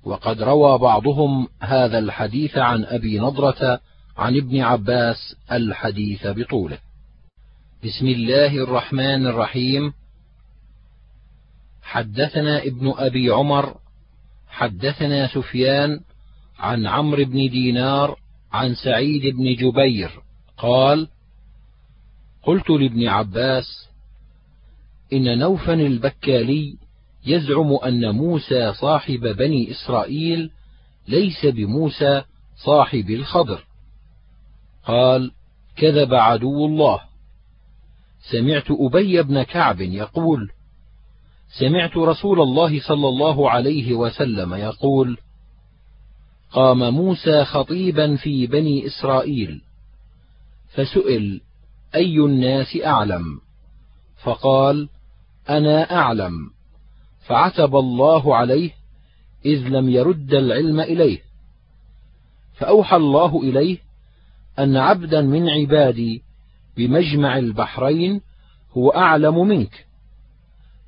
[0.03, 3.79] وقد روى بعضهم هذا الحديث عن أبي نضرة
[4.17, 6.77] عن ابن عباس الحديث بطوله.
[7.83, 9.93] بسم الله الرحمن الرحيم.
[11.83, 13.75] حدثنا ابن أبي عمر
[14.47, 15.99] حدثنا سفيان
[16.59, 18.19] عن عمرو بن دينار
[18.51, 20.11] عن سعيد بن جبير
[20.57, 21.07] قال
[22.43, 23.89] قلت لابن عباس
[25.13, 26.77] إن نوفا البكالي
[27.25, 30.51] يزعم أن موسى صاحب بني إسرائيل
[31.07, 32.23] ليس بموسى
[32.65, 33.65] صاحب الخضر.
[34.85, 35.31] قال
[35.77, 37.14] كذب عدو الله.
[38.31, 40.49] سمعت أبي بن كعب يقول
[41.59, 45.17] سمعت رسول الله صلى الله عليه وسلم يقول
[46.51, 49.61] قام موسى خطيبا في بني إسرائيل
[50.73, 51.41] فسئل
[51.95, 53.39] أي الناس أعلم؟
[54.23, 54.89] فقال
[55.49, 56.33] أنا أعلم.
[57.27, 58.71] فعتب الله عليه
[59.45, 61.19] إذ لم يرد العلم إليه.
[62.53, 63.77] فأوحى الله إليه
[64.59, 66.24] أن عبدا من عبادي
[66.77, 68.21] بمجمع البحرين
[68.71, 69.85] هو أعلم منك.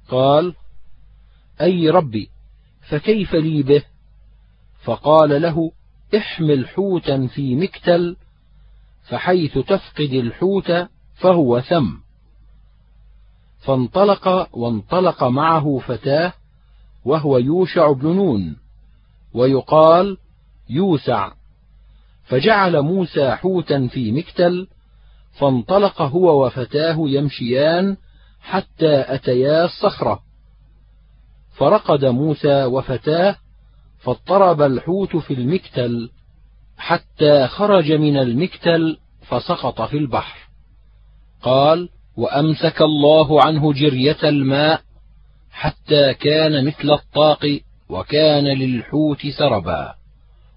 [0.09, 0.55] قال
[1.61, 2.29] أي ربي
[2.89, 3.83] فكيف لي به؟
[4.83, 5.71] فقال له
[6.17, 8.15] احمل حوتا في مكتل
[9.03, 10.71] فحيث تفقد الحوت
[11.15, 11.97] فهو ثم.
[13.59, 16.33] فانطلق وانطلق معه فتاة
[17.05, 18.57] وهو يوشع بن نون
[19.33, 20.17] ويقال
[20.69, 21.31] يوسع.
[22.25, 24.67] فجعل موسى حوتا في مكتل
[25.39, 27.97] فانطلق هو وفتاه يمشيان
[28.41, 30.19] حتى أتيا الصخرة.
[31.55, 33.35] فرقد موسى وفتاه
[33.99, 36.09] فاضطرب الحوت في المكتل
[36.77, 40.37] حتى خرج من المكتل فسقط في البحر.
[41.41, 44.81] قال وأمسك الله عنه جرية الماء
[45.51, 47.59] حتى كان مثل الطاق
[47.89, 49.95] وكان للحوت سربا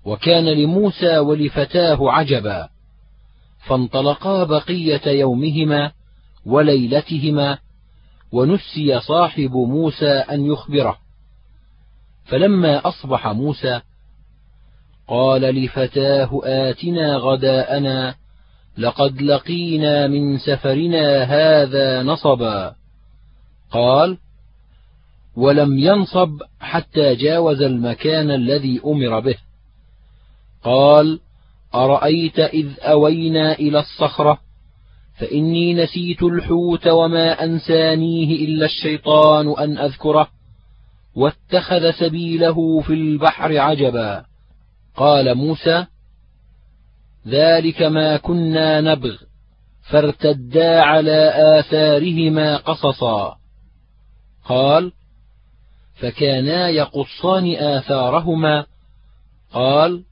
[0.04, 2.68] وكان لموسى ولفتاه عجبا.
[3.66, 5.92] فانطلقا بقية يومهما
[6.46, 7.58] وليلتهما
[8.32, 10.98] ونسي صاحب موسى أن يخبره.
[12.24, 13.80] فلما أصبح موسى
[15.08, 18.14] قال لفتاه آتنا غداءنا
[18.78, 22.74] لقد لقينا من سفرنا هذا نصبا.
[23.70, 24.18] قال
[25.36, 29.36] ولم ينصب حتى جاوز المكان الذي أمر به.
[30.64, 31.20] قال
[31.74, 34.38] أرأيت إذ أوينا إلى الصخرة؟
[35.18, 40.28] فإني نسيت الحوت وما أنسانيه إلا الشيطان أن أذكره.
[41.14, 44.24] واتخذ سبيله في البحر عجبا.
[44.96, 45.86] قال موسى
[47.26, 49.16] ذلك ما كنا نبغ
[49.90, 53.36] فارتدا على آثارهما قصصا.
[54.44, 54.92] قال
[55.94, 58.66] فكانا يقصان آثارهما.
[59.52, 60.04] قال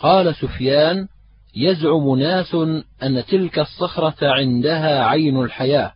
[0.00, 1.08] قال سفيان
[1.56, 2.54] يزعم ناس
[3.02, 5.92] أن تلك الصخرة عندها عين الحياة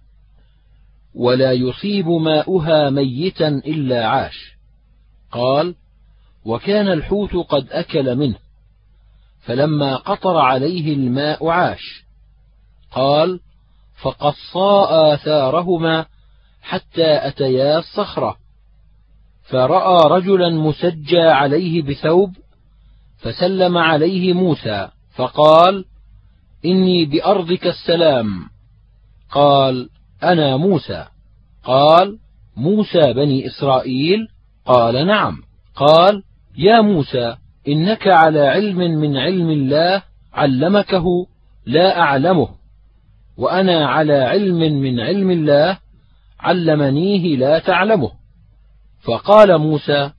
[1.15, 4.57] ولا يصيب ماؤها ميتا إلا عاش.
[5.33, 5.75] قال
[6.45, 8.39] وكان الحوت قد أكل منه
[9.41, 12.05] فلما قطر عليه الماء عاش.
[12.93, 13.41] قال
[14.03, 16.07] فقصا آثارهما
[16.63, 18.37] حتى أتيا الصخرة
[19.43, 22.37] فرأى رجلا مسجى عليه بثوب
[23.25, 25.85] فسلم عليه موسى فقال
[26.65, 28.27] إني بأرضك السلام.
[29.31, 29.89] قال
[30.23, 31.07] أنا موسى.
[31.65, 32.19] قال
[32.57, 34.29] موسى بني إسرائيل؟
[34.67, 35.43] قال نعم.
[35.77, 36.23] قال
[36.59, 37.37] يا موسى
[37.69, 40.03] إنك على علم من علم الله
[40.33, 41.05] علمكه
[41.67, 42.49] لا أعلمه
[43.37, 45.79] وأنا على علم من علم الله
[46.41, 48.11] علمنيه لا تعلمه.
[49.03, 50.11] فقال موسى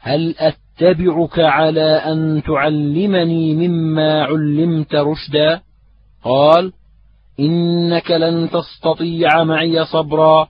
[0.00, 0.34] هل
[0.80, 5.60] أتبعك على أن تعلمني مما علمت رشدا.
[6.24, 6.72] قال
[7.40, 10.48] إنك لن تستطيع معي صبرا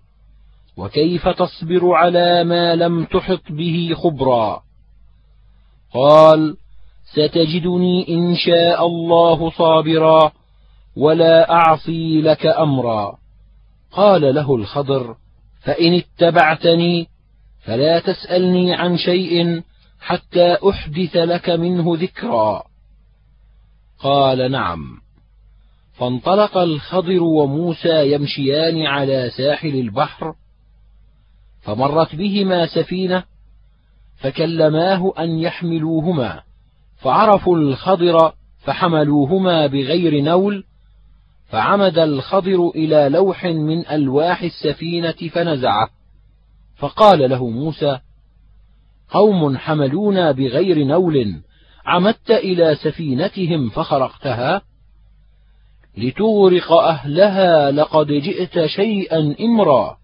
[0.76, 4.62] وكيف تصبر على ما لم تحط به خبرا؟
[5.94, 6.56] قال
[7.12, 10.32] ستجدني إن شاء الله صابرا
[10.96, 13.18] ولا أعصي لك أمرا.
[13.92, 15.14] قال له الخضر
[15.62, 17.06] فإن اتبعتني
[17.64, 19.62] فلا تسألني عن شيء
[20.00, 22.62] حتى أحدث لك منه ذكرا.
[23.98, 25.00] قال نعم.
[25.92, 30.34] فانطلق الخضر وموسى يمشيان على ساحل البحر
[31.60, 33.24] فمرت بهما سفينة
[34.16, 36.42] فكلماه أن يحملوهما
[36.96, 40.64] فعرفوا الخضر فحملوهما بغير نول
[41.48, 45.88] فعمد الخضر إلى لوح من ألواح السفينة فنزعه.
[46.76, 47.98] فقال له موسى
[49.10, 51.40] قوم حملونا بغير نول
[51.86, 54.62] عمدت إلى سفينتهم فخرقتها
[55.98, 59.96] لتغرق أهلها لقد جئت شيئا إمرا.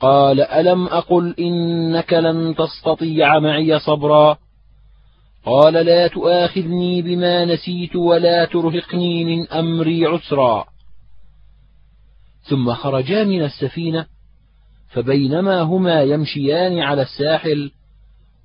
[0.00, 4.38] قال ألم أقل إنك لن تستطيع معي صبرا؟
[5.46, 10.64] قال لا تؤاخذني بما نسيت ولا ترهقني من أمري عسرا.
[12.42, 14.06] ثم خرجا من السفينة
[14.90, 17.70] فبينما هما يمشيان على الساحل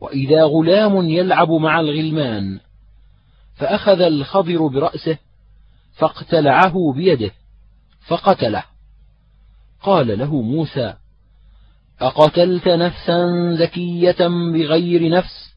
[0.01, 2.59] وإذا غلام يلعب مع الغلمان
[3.55, 5.17] فأخذ الخضر برأسه
[5.97, 7.31] فاقتلعه بيده
[8.07, 8.63] فقتله.
[9.81, 10.93] قال له موسى
[12.01, 13.27] أقتلت نفسا
[13.59, 15.55] زكية بغير نفس؟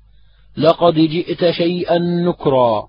[0.56, 2.88] لقد جئت شيئا نكرا.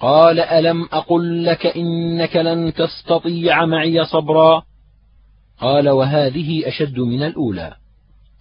[0.00, 4.62] قال ألم أقل لك إنك لن تستطيع معي صبرا؟
[5.62, 7.74] قال وهذه أشد من الأولى.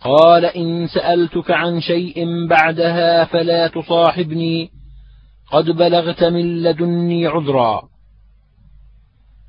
[0.02, 4.70] قال إن سألتك عن شيء بعدها فلا تصاحبني.
[5.52, 7.84] قد بلغت من لدني عذرا.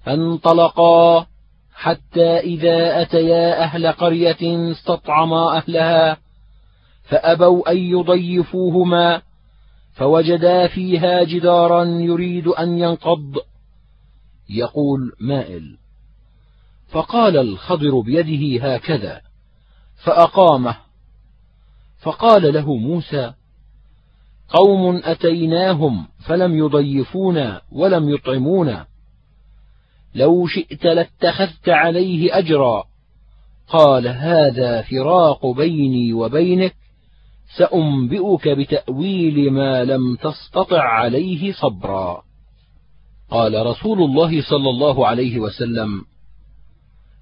[0.04, 1.26] فانطلقا
[1.74, 6.16] حتى إذا أتيا أهل قرية استطعما أهلها
[7.04, 9.22] فأبوا أن يضيفوهما
[9.94, 13.36] فوجدا فيها جدارا يريد أن ينقض.
[14.50, 15.81] يقول مائل.
[16.92, 19.20] فقال الخضر بيده هكذا.
[20.04, 20.76] فأقامه.
[22.02, 23.32] فقال له موسى
[24.48, 28.86] قوم أتيناهم فلم يضيفونا ولم يطعمونا.
[30.14, 32.84] لو شئت لاتخذت عليه أجرا.
[33.68, 36.74] قال هذا فراق بيني وبينك
[37.56, 42.22] سأنبئك بتأويل ما لم تستطع عليه صبرا.
[43.30, 46.11] قال رسول الله صلى الله عليه وسلم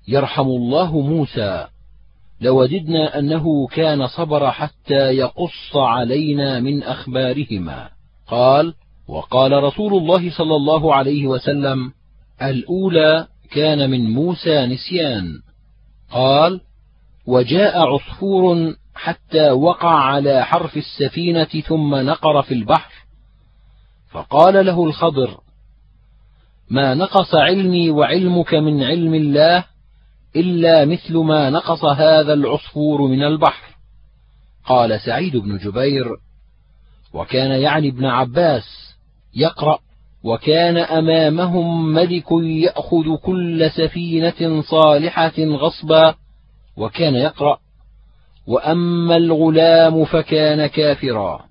[0.08, 1.66] يرحم الله موسى
[2.40, 7.88] لوددنا أنه كان صبر حتى يقص علينا من أخبارهما.
[8.28, 8.74] قال
[9.08, 11.92] وقال رسول الله صلى الله عليه وسلم
[12.42, 15.42] الأولى كان من موسى نسيان.
[16.10, 16.60] قال
[17.26, 22.92] وجاء عصفور حتى وقع على حرف السفينة ثم نقر في البحر.
[24.10, 25.40] فقال له الخضر
[26.70, 29.64] ما نقص علمي وعلمك من علم الله
[30.36, 33.76] إلا مثل ما نقص هذا العصفور من البحر.
[34.64, 36.06] قال سعيد بن جبير
[37.12, 38.94] وكان يعني ابن عباس
[39.34, 39.78] يقرأ
[40.24, 46.14] وكان أمامهم ملك يأخذ كل سفينة صالحة غصبا
[46.76, 47.58] وكان يقرأ
[48.46, 51.44] وأما الغلام فكان كافرا.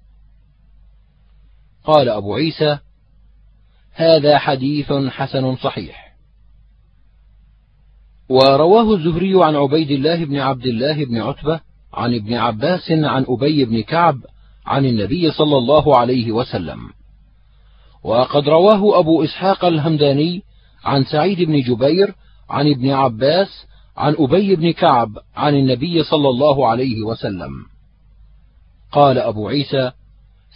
[1.84, 2.78] قال أبو عيسى
[3.94, 6.09] هذا حديث حسن صحيح.
[8.30, 11.60] ورواه الزهري عن عبيد الله بن عبد الله بن عتبة
[11.94, 14.16] عن ابن عباس عن أبي بن كعب
[14.66, 16.80] عن النبي صلى الله عليه وسلم.
[18.04, 20.42] وقد رواه أبو إسحاق الهمداني
[20.86, 22.16] عن سعيد بن جبير
[22.50, 23.66] عن ابن عباس
[23.98, 27.52] عن أبي بن كعب عن النبي صلى الله عليه وسلم.
[28.92, 29.92] قال أبو عيسى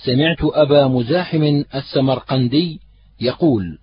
[0.06, 2.80] سمعت أبا مزاحم السمرقندي
[3.22, 3.78] يقول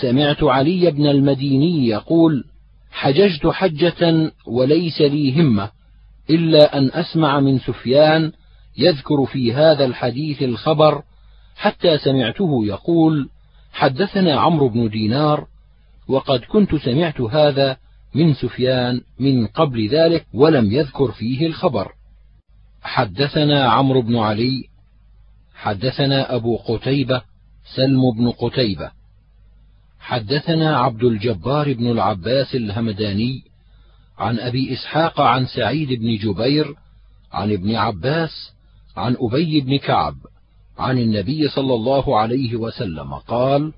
[0.00, 2.44] سمعت علي بن المديني يقول
[2.90, 5.70] حججت حجة وليس لي همة
[6.30, 8.32] إلا أن أسمع من سفيان
[8.78, 11.02] يذكر في هذا الحديث الخبر
[11.56, 13.28] حتى سمعته يقول
[13.72, 15.46] حدثنا عمرو بن دينار
[16.08, 17.76] وقد كنت سمعت هذا
[18.14, 21.92] من سفيان من قبل ذلك ولم يذكر فيه الخبر.
[22.82, 24.64] حدثنا عمرو بن علي
[25.54, 27.22] حدثنا أبو قتيبة
[27.76, 28.90] سلم بن قتيبة.
[30.00, 33.42] حدثنا عبد الجبار بن العباس الهمداني
[34.18, 36.74] عن أبي إسحاق عن سعيد بن جبير
[37.32, 38.52] عن ابن عباس
[38.96, 40.14] عن أبي بن كعب
[40.78, 43.72] عن النبي صلى الله عليه وسلم قال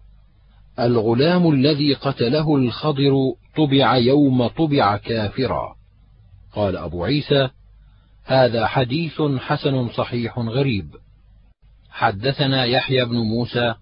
[0.79, 3.13] الغلام الذي قتله الخضر
[3.57, 5.75] طبع يوم طبع كافرا.
[6.53, 7.49] قال أبو عيسى
[8.25, 10.87] هذا حديث حسن صحيح غريب.
[11.91, 13.75] حدثنا يحيى بن موسى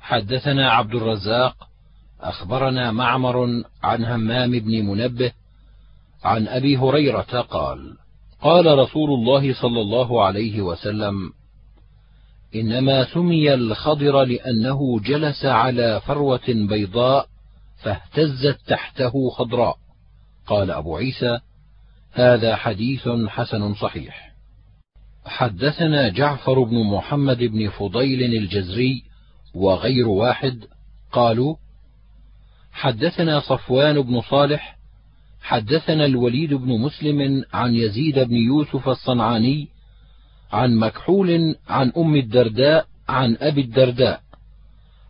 [0.00, 1.69] حدثنا عبد الرزاق
[2.20, 5.32] أخبرنا معمر عن همام بن منبه
[6.24, 7.96] عن أبي هريرة قال
[8.42, 11.32] قال رسول الله صلى الله عليه وسلم
[12.54, 17.26] إنما سمي الخضر لأنه جلس على فروة بيضاء
[17.82, 19.76] فاهتزت تحته خضراء.
[20.46, 21.38] قال أبو عيسى
[22.12, 24.30] هذا حديث حسن صحيح.
[25.24, 29.02] حدثنا جعفر بن محمد بن فضيل الجزري
[29.54, 30.64] وغير واحد
[31.12, 31.56] قالوا
[32.80, 34.76] حدثنا صفوان بن صالح
[35.42, 39.68] حدثنا الوليد بن مسلم عن يزيد بن يوسف الصنعاني
[40.52, 44.20] عن مكحول عن أم الدرداء عن أبي الدرداء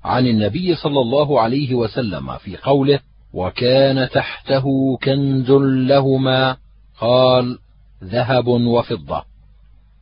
[0.04, 3.00] عن النبي صلى الله عليه وسلم في قوله
[3.32, 5.50] وكان تحته كنز
[5.90, 6.56] لهما
[7.00, 7.58] قال
[8.04, 9.24] ذهب وفضة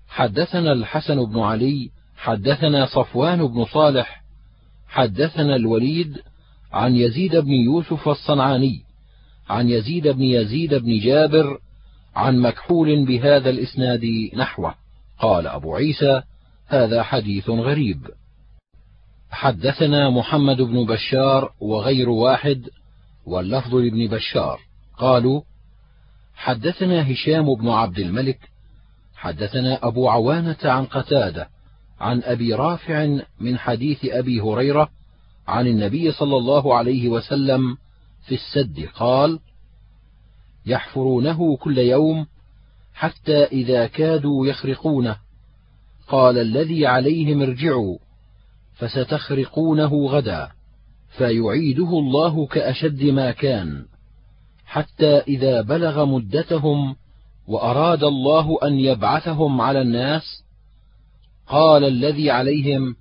[0.09, 4.23] حدثنا الحسن بن علي حدثنا صفوان بن صالح
[4.89, 6.19] حدثنا الوليد
[6.73, 8.83] عن يزيد بن يوسف الصنعاني
[9.49, 11.59] عن يزيد بن يزيد بن جابر
[12.17, 14.05] عن مكحول بهذا الإسناد
[14.37, 14.75] نحوه.
[15.19, 16.23] قال أبو عيسى
[16.67, 18.07] هذا حديث غريب.
[19.31, 22.69] حدثنا محمد بن بشار وغير واحد
[23.27, 24.61] واللفظ لابن بشار.
[24.99, 25.43] قالوا
[26.35, 28.39] حدثنا هشام بن عبد الملك
[29.17, 31.49] حدثنا أبو عوانة عن قتادة
[32.01, 34.91] عن أبي رافع من حديث أبي هريرة
[35.49, 37.77] عن النبي صلى الله عليه وسلم
[38.27, 39.39] في السد قال
[40.67, 42.27] يحفرونه كل يوم
[42.95, 45.17] حتى إذا كادوا يخرقونه.
[46.09, 47.99] قال الذي عليهم ارجعوا
[48.75, 50.49] فستخرقونه غدا
[51.19, 53.85] فيعيده الله كأشد ما كان
[54.67, 56.97] حتى إذا بلغ مدتهم
[57.47, 60.45] وأراد الله أن يبعثهم على الناس
[61.47, 62.97] قال الذي عليهم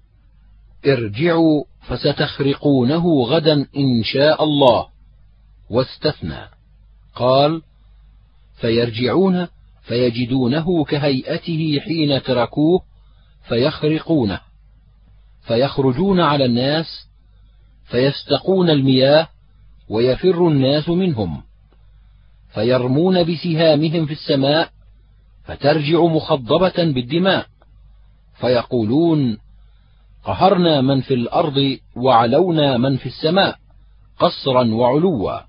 [0.87, 4.87] ارجعوا فستخرقونه غدا إن شاء الله.
[5.69, 6.49] واستثنى.
[7.15, 7.61] قال
[8.61, 9.47] فيرجعون
[9.81, 12.81] فيجدونه كهيئته حين تركوه
[13.47, 14.39] فيخرقونه.
[15.41, 16.85] فيخرجون على الناس
[17.85, 19.27] فيستقون المياه
[19.89, 21.41] ويفر الناس منهم.
[22.53, 24.69] فيرمون بسهامهم في السماء
[25.45, 27.45] فترجع مخضبة بالدماء.
[28.39, 29.37] فيقولون
[30.27, 33.55] قهرنا من في الأرض وعلونا من في السماء
[34.19, 35.39] قصرا وعلوا.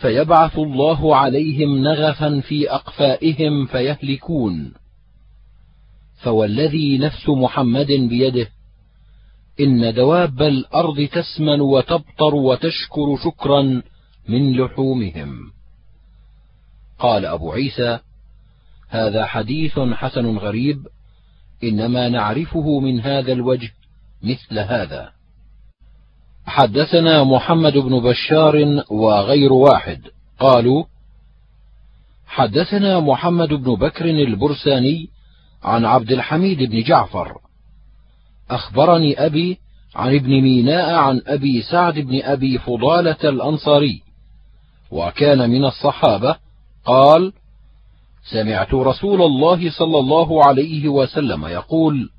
[0.00, 4.72] فيبعث الله عليهم نغفا في أقفائهم فيهلكون.
[6.22, 8.48] فوالذي نفس محمد بيده
[9.60, 13.82] إن دواب الأرض تسمن وتبطر وتشكر شكرا
[14.28, 15.52] من لحومهم.
[16.98, 17.98] قال أبو عيسى
[18.88, 20.86] هذا حديث حسن غريب
[21.64, 23.70] إنما نعرفه من هذا الوجه
[24.22, 25.12] مثل هذا.
[26.46, 30.02] حدثنا محمد بن بشار وغير واحد.
[30.40, 30.84] قالوا
[32.26, 35.08] حدثنا محمد بن بكر البرساني
[35.62, 37.38] عن عبد الحميد بن جعفر.
[38.50, 39.58] أخبرني أبي
[39.94, 44.02] عن ابن ميناء عن أبي سعد بن أبي فضالة الأنصاري.
[44.90, 46.36] وكان من الصحابة
[46.84, 47.32] قال
[48.30, 52.10] سمعت رسول الله صلى الله عليه وسلم يقول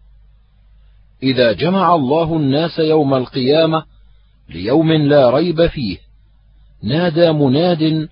[1.23, 3.83] إذا جمع الله الناس يوم القيامة
[4.49, 5.97] ليوم لا ريب فيه
[6.83, 8.09] نادى مناد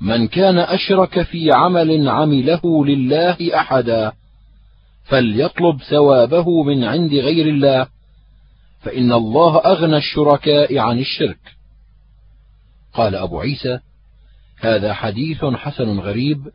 [0.00, 4.12] من كان أشرك في عمل عمله لله أحدا
[5.04, 7.86] فليطلب ثوابه من عند غير الله
[8.80, 11.38] فإن الله أغنى الشركاء عن الشرك.
[12.94, 13.78] قال أبو عيسى
[14.60, 16.48] هذا حديث حسن غريب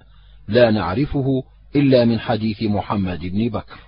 [0.52, 1.44] لا نعرفه
[1.76, 3.80] إلا من حديث محمد بن بكر.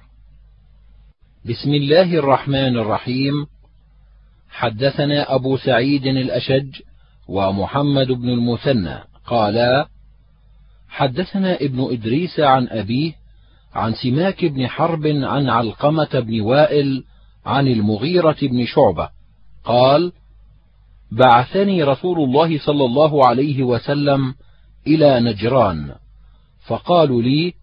[1.46, 3.34] بسم الله الرحمن الرحيم.
[4.50, 6.82] حدثنا أبو سعيد الأشج
[7.28, 9.88] ومحمد بن المثنى قالا
[10.90, 13.14] حدثنا ابن إدريس عن أبيه
[13.74, 17.04] عن سماك بن حرب عن علقمة بن وائل
[17.46, 19.10] عن المغيرة بن شعبة
[19.64, 20.12] قال
[21.12, 24.36] بعثني رسول الله صلى الله عليه وسلم
[24.88, 25.96] إلى نجران
[26.68, 27.54] فقالوا لي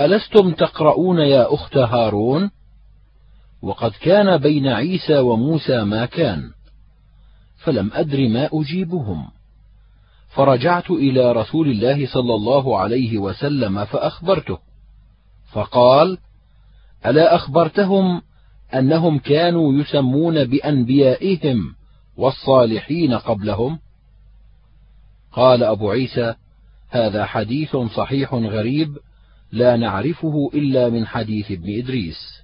[0.00, 2.50] ألستم تقرؤون يا أخت هارون؟
[3.62, 6.50] وقد كان بين عيسى وموسى ما كان
[7.64, 9.30] فلم أدر ما أجيبهم.
[10.28, 14.58] فرجعت إلى رسول الله صلى الله عليه وسلم فأخبرته.
[15.52, 16.18] فقال
[17.06, 18.22] ألا أخبرتهم
[18.74, 21.74] أنهم كانوا يسمون بأنبيائهم
[22.16, 23.78] والصالحين قبلهم؟
[25.32, 26.34] قال أبو عيسى
[26.90, 28.96] هذا حديث صحيح غريب
[29.52, 32.42] لا نعرفه إلا من حديث ابن إدريس.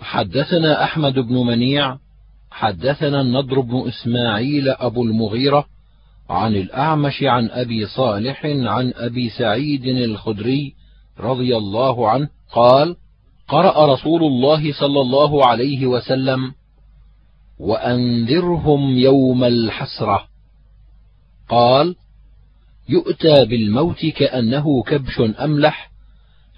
[0.00, 1.98] حدثنا أحمد بن منيع
[2.50, 5.66] حدثنا النضر بن إسماعيل أبو المغيرة
[6.30, 10.74] عن الأعمش عن أبي صالح عن أبي سعيد الخدري
[11.20, 12.96] رضي الله عنه قال
[13.48, 16.52] قرأ رسول الله صلى الله عليه وسلم
[17.58, 20.24] وأنذرهم يوم الحسرة
[21.48, 21.96] قال
[22.88, 25.90] يؤتى بالموت كأنه كبش أملح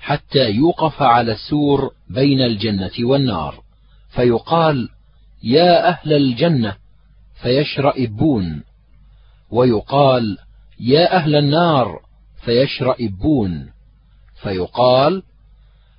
[0.01, 3.62] حتى يوقف على السور بين الجنة والنار.
[4.11, 4.89] فيقال
[5.43, 6.76] يا أهل الجنة
[7.43, 8.62] فيشرئبون.
[9.51, 10.39] ويقال
[10.81, 12.01] يا أهل النار
[12.45, 13.70] فيشرئبون.
[14.43, 15.22] فيقال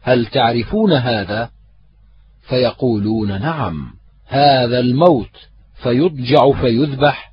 [0.01, 1.49] هل تعرفون هذا؟
[2.41, 3.93] فيقولون نعم
[4.27, 5.49] هذا الموت
[5.83, 7.28] فيضجع فيذبح.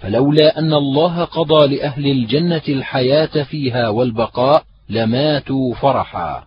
[0.00, 6.44] فلولا أن الله قضى لأهل الجنة الحياة فيها والبقاء لماتوا فرحا.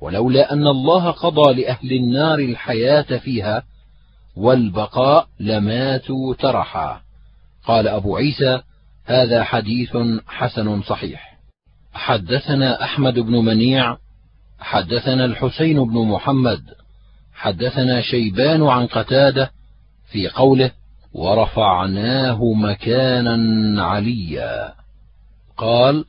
[0.00, 3.62] ولولا أن الله قضى لأهل النار الحياة فيها
[4.36, 7.00] والبقاء لماتوا ترحا.
[7.66, 8.60] قال أبو عيسى
[9.04, 11.34] هذا حديث حسن صحيح.
[11.94, 13.96] حدثنا أحمد بن منيع
[14.58, 16.62] حدثنا الحسين بن محمد
[17.34, 19.50] حدثنا شيبان عن قتادة
[20.10, 20.70] في قوله
[21.14, 24.72] ورفعناه مكانا عليا.
[25.56, 26.04] قال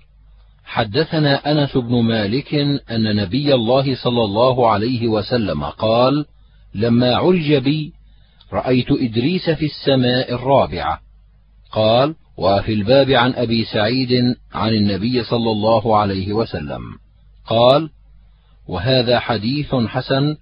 [0.66, 2.53] حدثنا أنس بن مالك
[2.91, 6.26] أن نبي الله صلى الله عليه وسلم قال
[6.76, 7.93] لما عرج بي
[8.53, 10.99] رأيت إدريس في السماء الرابعة.
[11.72, 16.82] قال وفي الباب عن أبي سعيد عن النبي صلى الله عليه وسلم.
[17.47, 17.89] قال
[18.68, 20.36] وهذا حديث حسن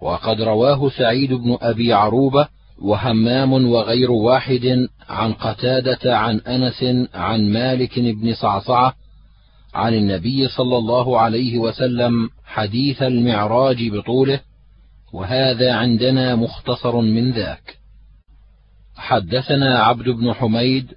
[0.00, 2.48] وقد رواه سعيد بن أبي عروبة
[2.82, 8.94] وهمام وغير واحد عن قتادة عن أنس عن مالك بن صعصعة
[9.74, 14.40] عن النبي صلى الله عليه وسلم حديث المعراج بطوله
[15.12, 17.78] وهذا عندنا مختصر من ذاك.
[18.96, 20.94] حدثنا عبد بن حميد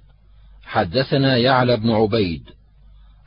[0.64, 2.42] حدثنا يعلى بن عبيد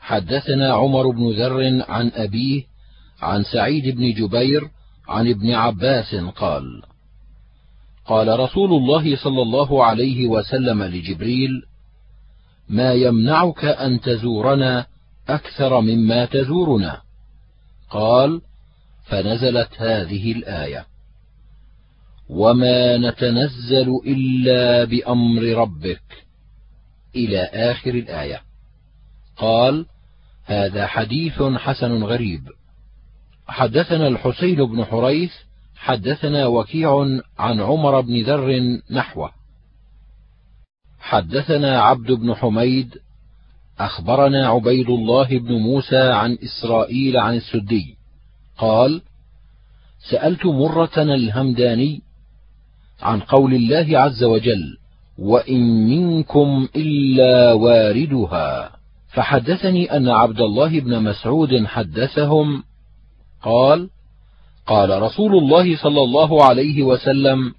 [0.00, 2.62] حدثنا عمر بن ذر عن أبيه
[3.22, 4.62] عن سعيد بن جبير
[5.08, 6.82] عن ابن عباس قال
[8.06, 11.62] قال رسول الله صلى الله عليه وسلم لجبريل
[12.68, 14.86] ما يمنعك أن تزورنا
[15.28, 17.00] أكثر مما تزورنا؟
[17.90, 18.40] قال
[19.04, 20.86] فنزلت هذه الآية
[22.28, 26.02] وما نتنزل إلا بأمر ربك
[27.16, 28.40] إلى آخر الآية.
[29.36, 29.86] قال
[30.44, 32.48] هذا حديث حسن غريب.
[33.46, 35.32] حدثنا الحسين بن حريث
[35.82, 39.30] حدثنا وكيع عن عمر بن ذر نحوه.
[41.00, 42.94] حدثنا عبد بن حميد
[43.78, 47.96] أخبرنا عبيد الله بن موسى عن إسرائيل عن السدي
[48.58, 49.02] قال
[50.10, 52.00] سألت مرة الهمداني
[53.02, 54.76] عن قول الله عز وجل
[55.18, 58.70] وإن منكم إلا واردها
[59.08, 62.64] فحدثني أن عبد الله بن مسعود حدثهم
[63.42, 63.90] قال
[64.66, 67.54] قال رسول الله صلى الله عليه وسلم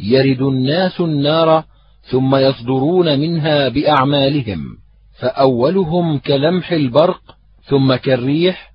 [0.00, 1.64] يرد الناس النار
[2.02, 4.78] ثم يصدرون منها بأعمالهم
[5.20, 7.20] فأولهم كلمح البرق
[7.64, 8.72] ثم كالريح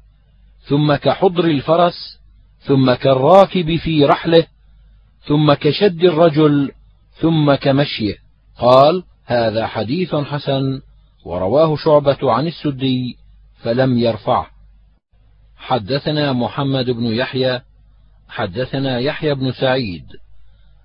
[0.68, 2.20] ثم كحضر الفرس
[2.60, 4.46] ثم كالراكب في رحله
[5.28, 6.72] ثم كشد الرجل
[7.22, 8.16] ثم كمشيه.
[8.60, 10.82] قال هذا حديث حسن
[11.26, 13.18] ورواه شعبة عن السدي
[13.62, 14.53] فلم يرفعه.
[15.64, 17.62] حدثنا محمد بن يحيى
[18.30, 20.06] حدثنا يحيى بن سعيد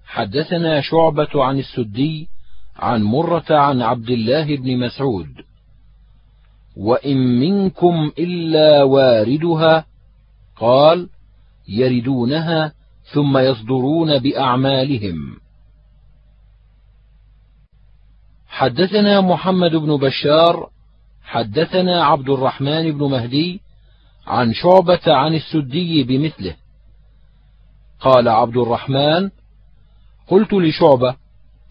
[0.07, 2.29] حدثنا شعبة عن السدي
[2.77, 5.29] عن مرة عن عبد الله بن مسعود
[6.77, 9.87] وإن منكم إلا واردها
[10.57, 11.09] قال
[11.69, 12.73] يردونها
[13.13, 15.37] ثم يصدرون بأعمالهم.
[18.49, 20.71] حدثنا محمد بن بشار
[21.23, 23.61] حدثنا عبد الرحمن بن مهدي
[24.29, 26.57] عن شعبة عن السدي بمثله.
[28.01, 29.31] قال عبد الرحمن
[30.29, 31.17] قلت لشعبة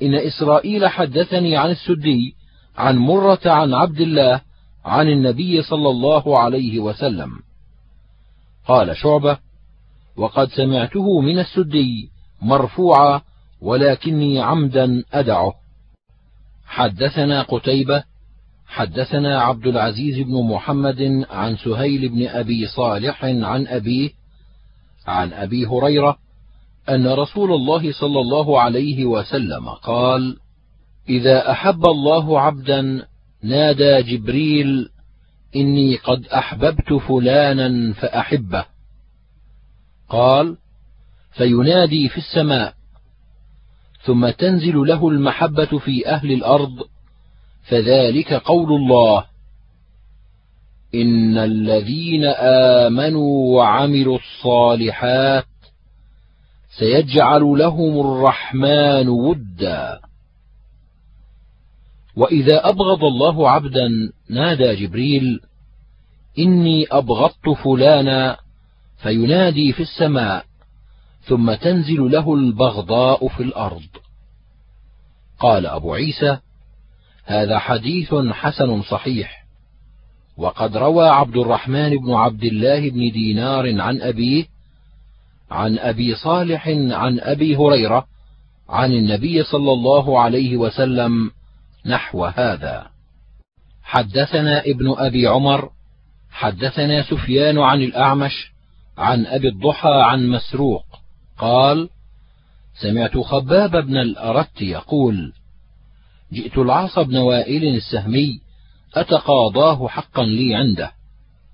[0.02, 2.36] إن إسرائيل حدثني عن السدي
[2.78, 4.42] عن مرة عن عبد الله
[4.86, 7.32] عن النبي صلى الله عليه وسلم.
[8.68, 9.38] قال شعبة
[10.18, 12.10] وقد سمعته من السدي
[12.42, 13.22] مرفوعا
[13.62, 15.54] ولكني عمدا أدعه.
[16.66, 18.04] حدثنا قتيبة
[18.68, 24.10] حدثنا عبد العزيز بن محمد عن سهيل بن أبي صالح عن أبيه
[25.08, 26.18] عن أبي هريرة
[26.90, 30.38] أن رسول الله صلى الله عليه وسلم قال
[31.10, 33.08] إذا أحب الله عبدا
[33.44, 34.90] نادى جبريل
[35.56, 38.66] إني قد أحببت فلانا فأحبه.
[40.10, 40.58] قال
[41.32, 42.74] فينادي في السماء
[44.02, 46.80] ثم تنزل له المحبة في أهل الأرض
[47.70, 49.26] فذلك قول الله.
[50.96, 52.26] إن الذين
[52.86, 55.46] آمنوا وعملوا الصالحات
[56.80, 60.00] سيجعل لهم الرحمن ودا.
[62.16, 63.90] وإذا أبغض الله عبدا
[64.30, 65.40] نادى جبريل
[66.40, 68.38] إني أبغضت فلانا
[68.98, 70.46] فينادي في السماء
[71.22, 73.88] ثم تنزل له البغضاء في الأرض.
[75.40, 76.38] قال أبو عيسى
[77.28, 79.44] هذا حديث حسن صحيح.
[80.38, 84.46] وقد روى عبد الرحمن بن عبد الله بن دينار عن أبيه
[85.52, 88.06] عن أبي صالح عن أبي هريرة
[88.70, 91.32] عن النبي صلى الله عليه وسلم
[91.86, 92.88] نحو هذا.
[93.84, 95.70] حدثنا ابن أبي عمر
[96.32, 98.52] حدثنا سفيان عن الأعمش
[98.98, 100.86] عن أبي الضحى عن مسروق
[101.38, 101.90] قال
[102.82, 105.34] سمعت خباب بن الأرت يقول
[106.34, 108.40] جئت العاص بن وائل السهمي
[108.96, 110.92] أتقاضاه حقا لي عنده.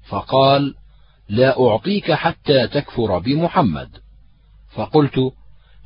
[0.09, 0.75] فقال
[1.29, 3.89] لا أعطيك حتى تكفر بمحمد.
[4.75, 5.31] فقلت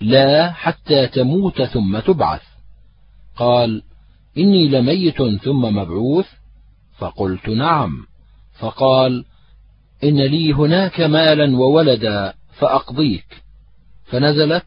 [0.01, 2.41] لا حتى تموت ثم تبعث.
[3.35, 3.83] قال
[4.37, 6.27] إني لميت ثم مبعوث؟
[6.97, 8.05] فقلت نعم.
[8.59, 9.25] فقال
[10.03, 13.43] إن لي هناك مالا وولدا فأقضيك.
[14.05, 14.65] فنزلت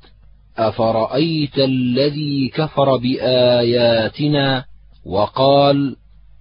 [0.69, 4.65] أفرأيت الذي كفر بآياتنا
[5.07, 5.97] وقال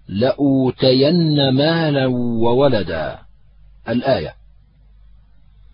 [0.08, 3.20] لأوتين مالا وولدا؟
[3.90, 4.34] الآية.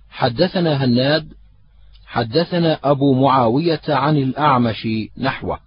[0.09, 1.33] حدثنا هناد
[2.05, 4.87] حدثنا أبو معاوية عن الأعمش
[5.17, 5.59] نحوه.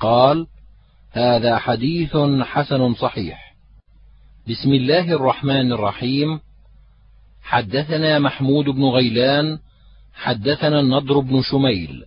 [0.00, 0.46] قال
[1.12, 3.54] هذا حديث حسن صحيح.
[4.48, 6.40] بسم الله الرحمن الرحيم.
[7.42, 9.58] حدثنا محمود بن غيلان
[10.18, 12.04] حدثنا النضر بن شميل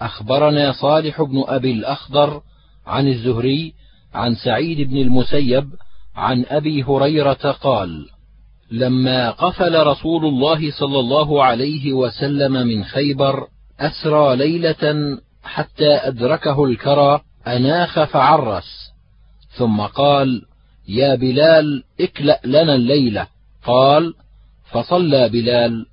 [0.00, 2.42] أخبرنا صالح بن أبي الأخضر
[2.86, 3.74] عن الزهري
[4.14, 5.70] عن سعيد بن المسيب
[6.16, 8.06] عن أبي هريرة قال
[8.70, 13.46] لما قفل رسول الله صلى الله عليه وسلم من خيبر
[13.80, 18.84] أسرى ليلة حتى أدركه الكرى أناخ فعرس
[19.56, 20.42] ثم قال
[20.88, 23.26] يا بلال اكلأ لنا الليلة.
[23.64, 24.14] قال
[24.70, 25.86] فصلى بلال.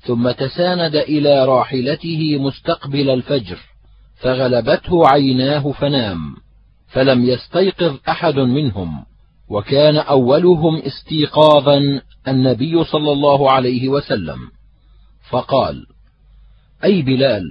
[0.00, 3.58] ثم تساند إلى راحلته مستقبل الفجر
[4.16, 6.36] فغلبته عيناه فنام
[6.88, 9.04] فلم يستيقظ أحد منهم
[9.48, 14.38] وكان أولهم استيقاظا النبي صلى الله عليه وسلم.
[15.30, 15.86] فقال
[16.84, 17.42] أي بلال؟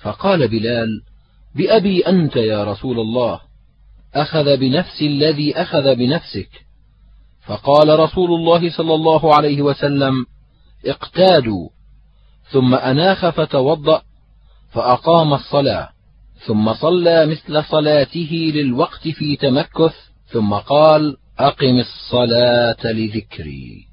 [0.00, 1.02] فقال بلال
[1.54, 3.40] بأبي أنت يا رسول الله
[4.14, 6.50] أخذ بنفس الذي أخذ بنفسك.
[7.46, 10.26] فقال رسول الله صلى الله عليه وسلم
[10.90, 11.68] اقتادوا.
[12.50, 14.02] ثم أناخ فتوضأ
[14.72, 15.88] فأقام الصلاة.
[16.46, 19.94] ثم صلى مثل صلاته للوقت في تمكث.
[20.26, 23.86] ثم قال أقم الصلاة لذكري.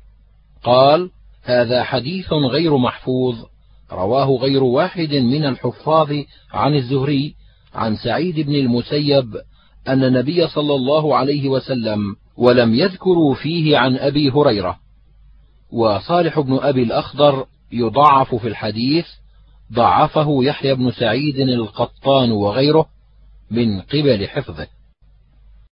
[0.64, 1.10] قال
[1.44, 3.36] هذا حديث غير محفوظ.
[3.92, 6.12] رواه غير واحد من الحفاظ
[6.54, 7.36] عن الزهري
[7.74, 9.36] عن سعيد بن المسيب
[9.88, 14.83] أن النبي صلى الله عليه وسلم ولم يذكروا فيه عن أبي هريرة.
[15.74, 19.06] وصالح بن أبي الأخضر يضعف في الحديث
[19.74, 22.86] ضعفه يحيى بن سعيد القطان وغيره
[23.52, 24.68] من قبل حفظه.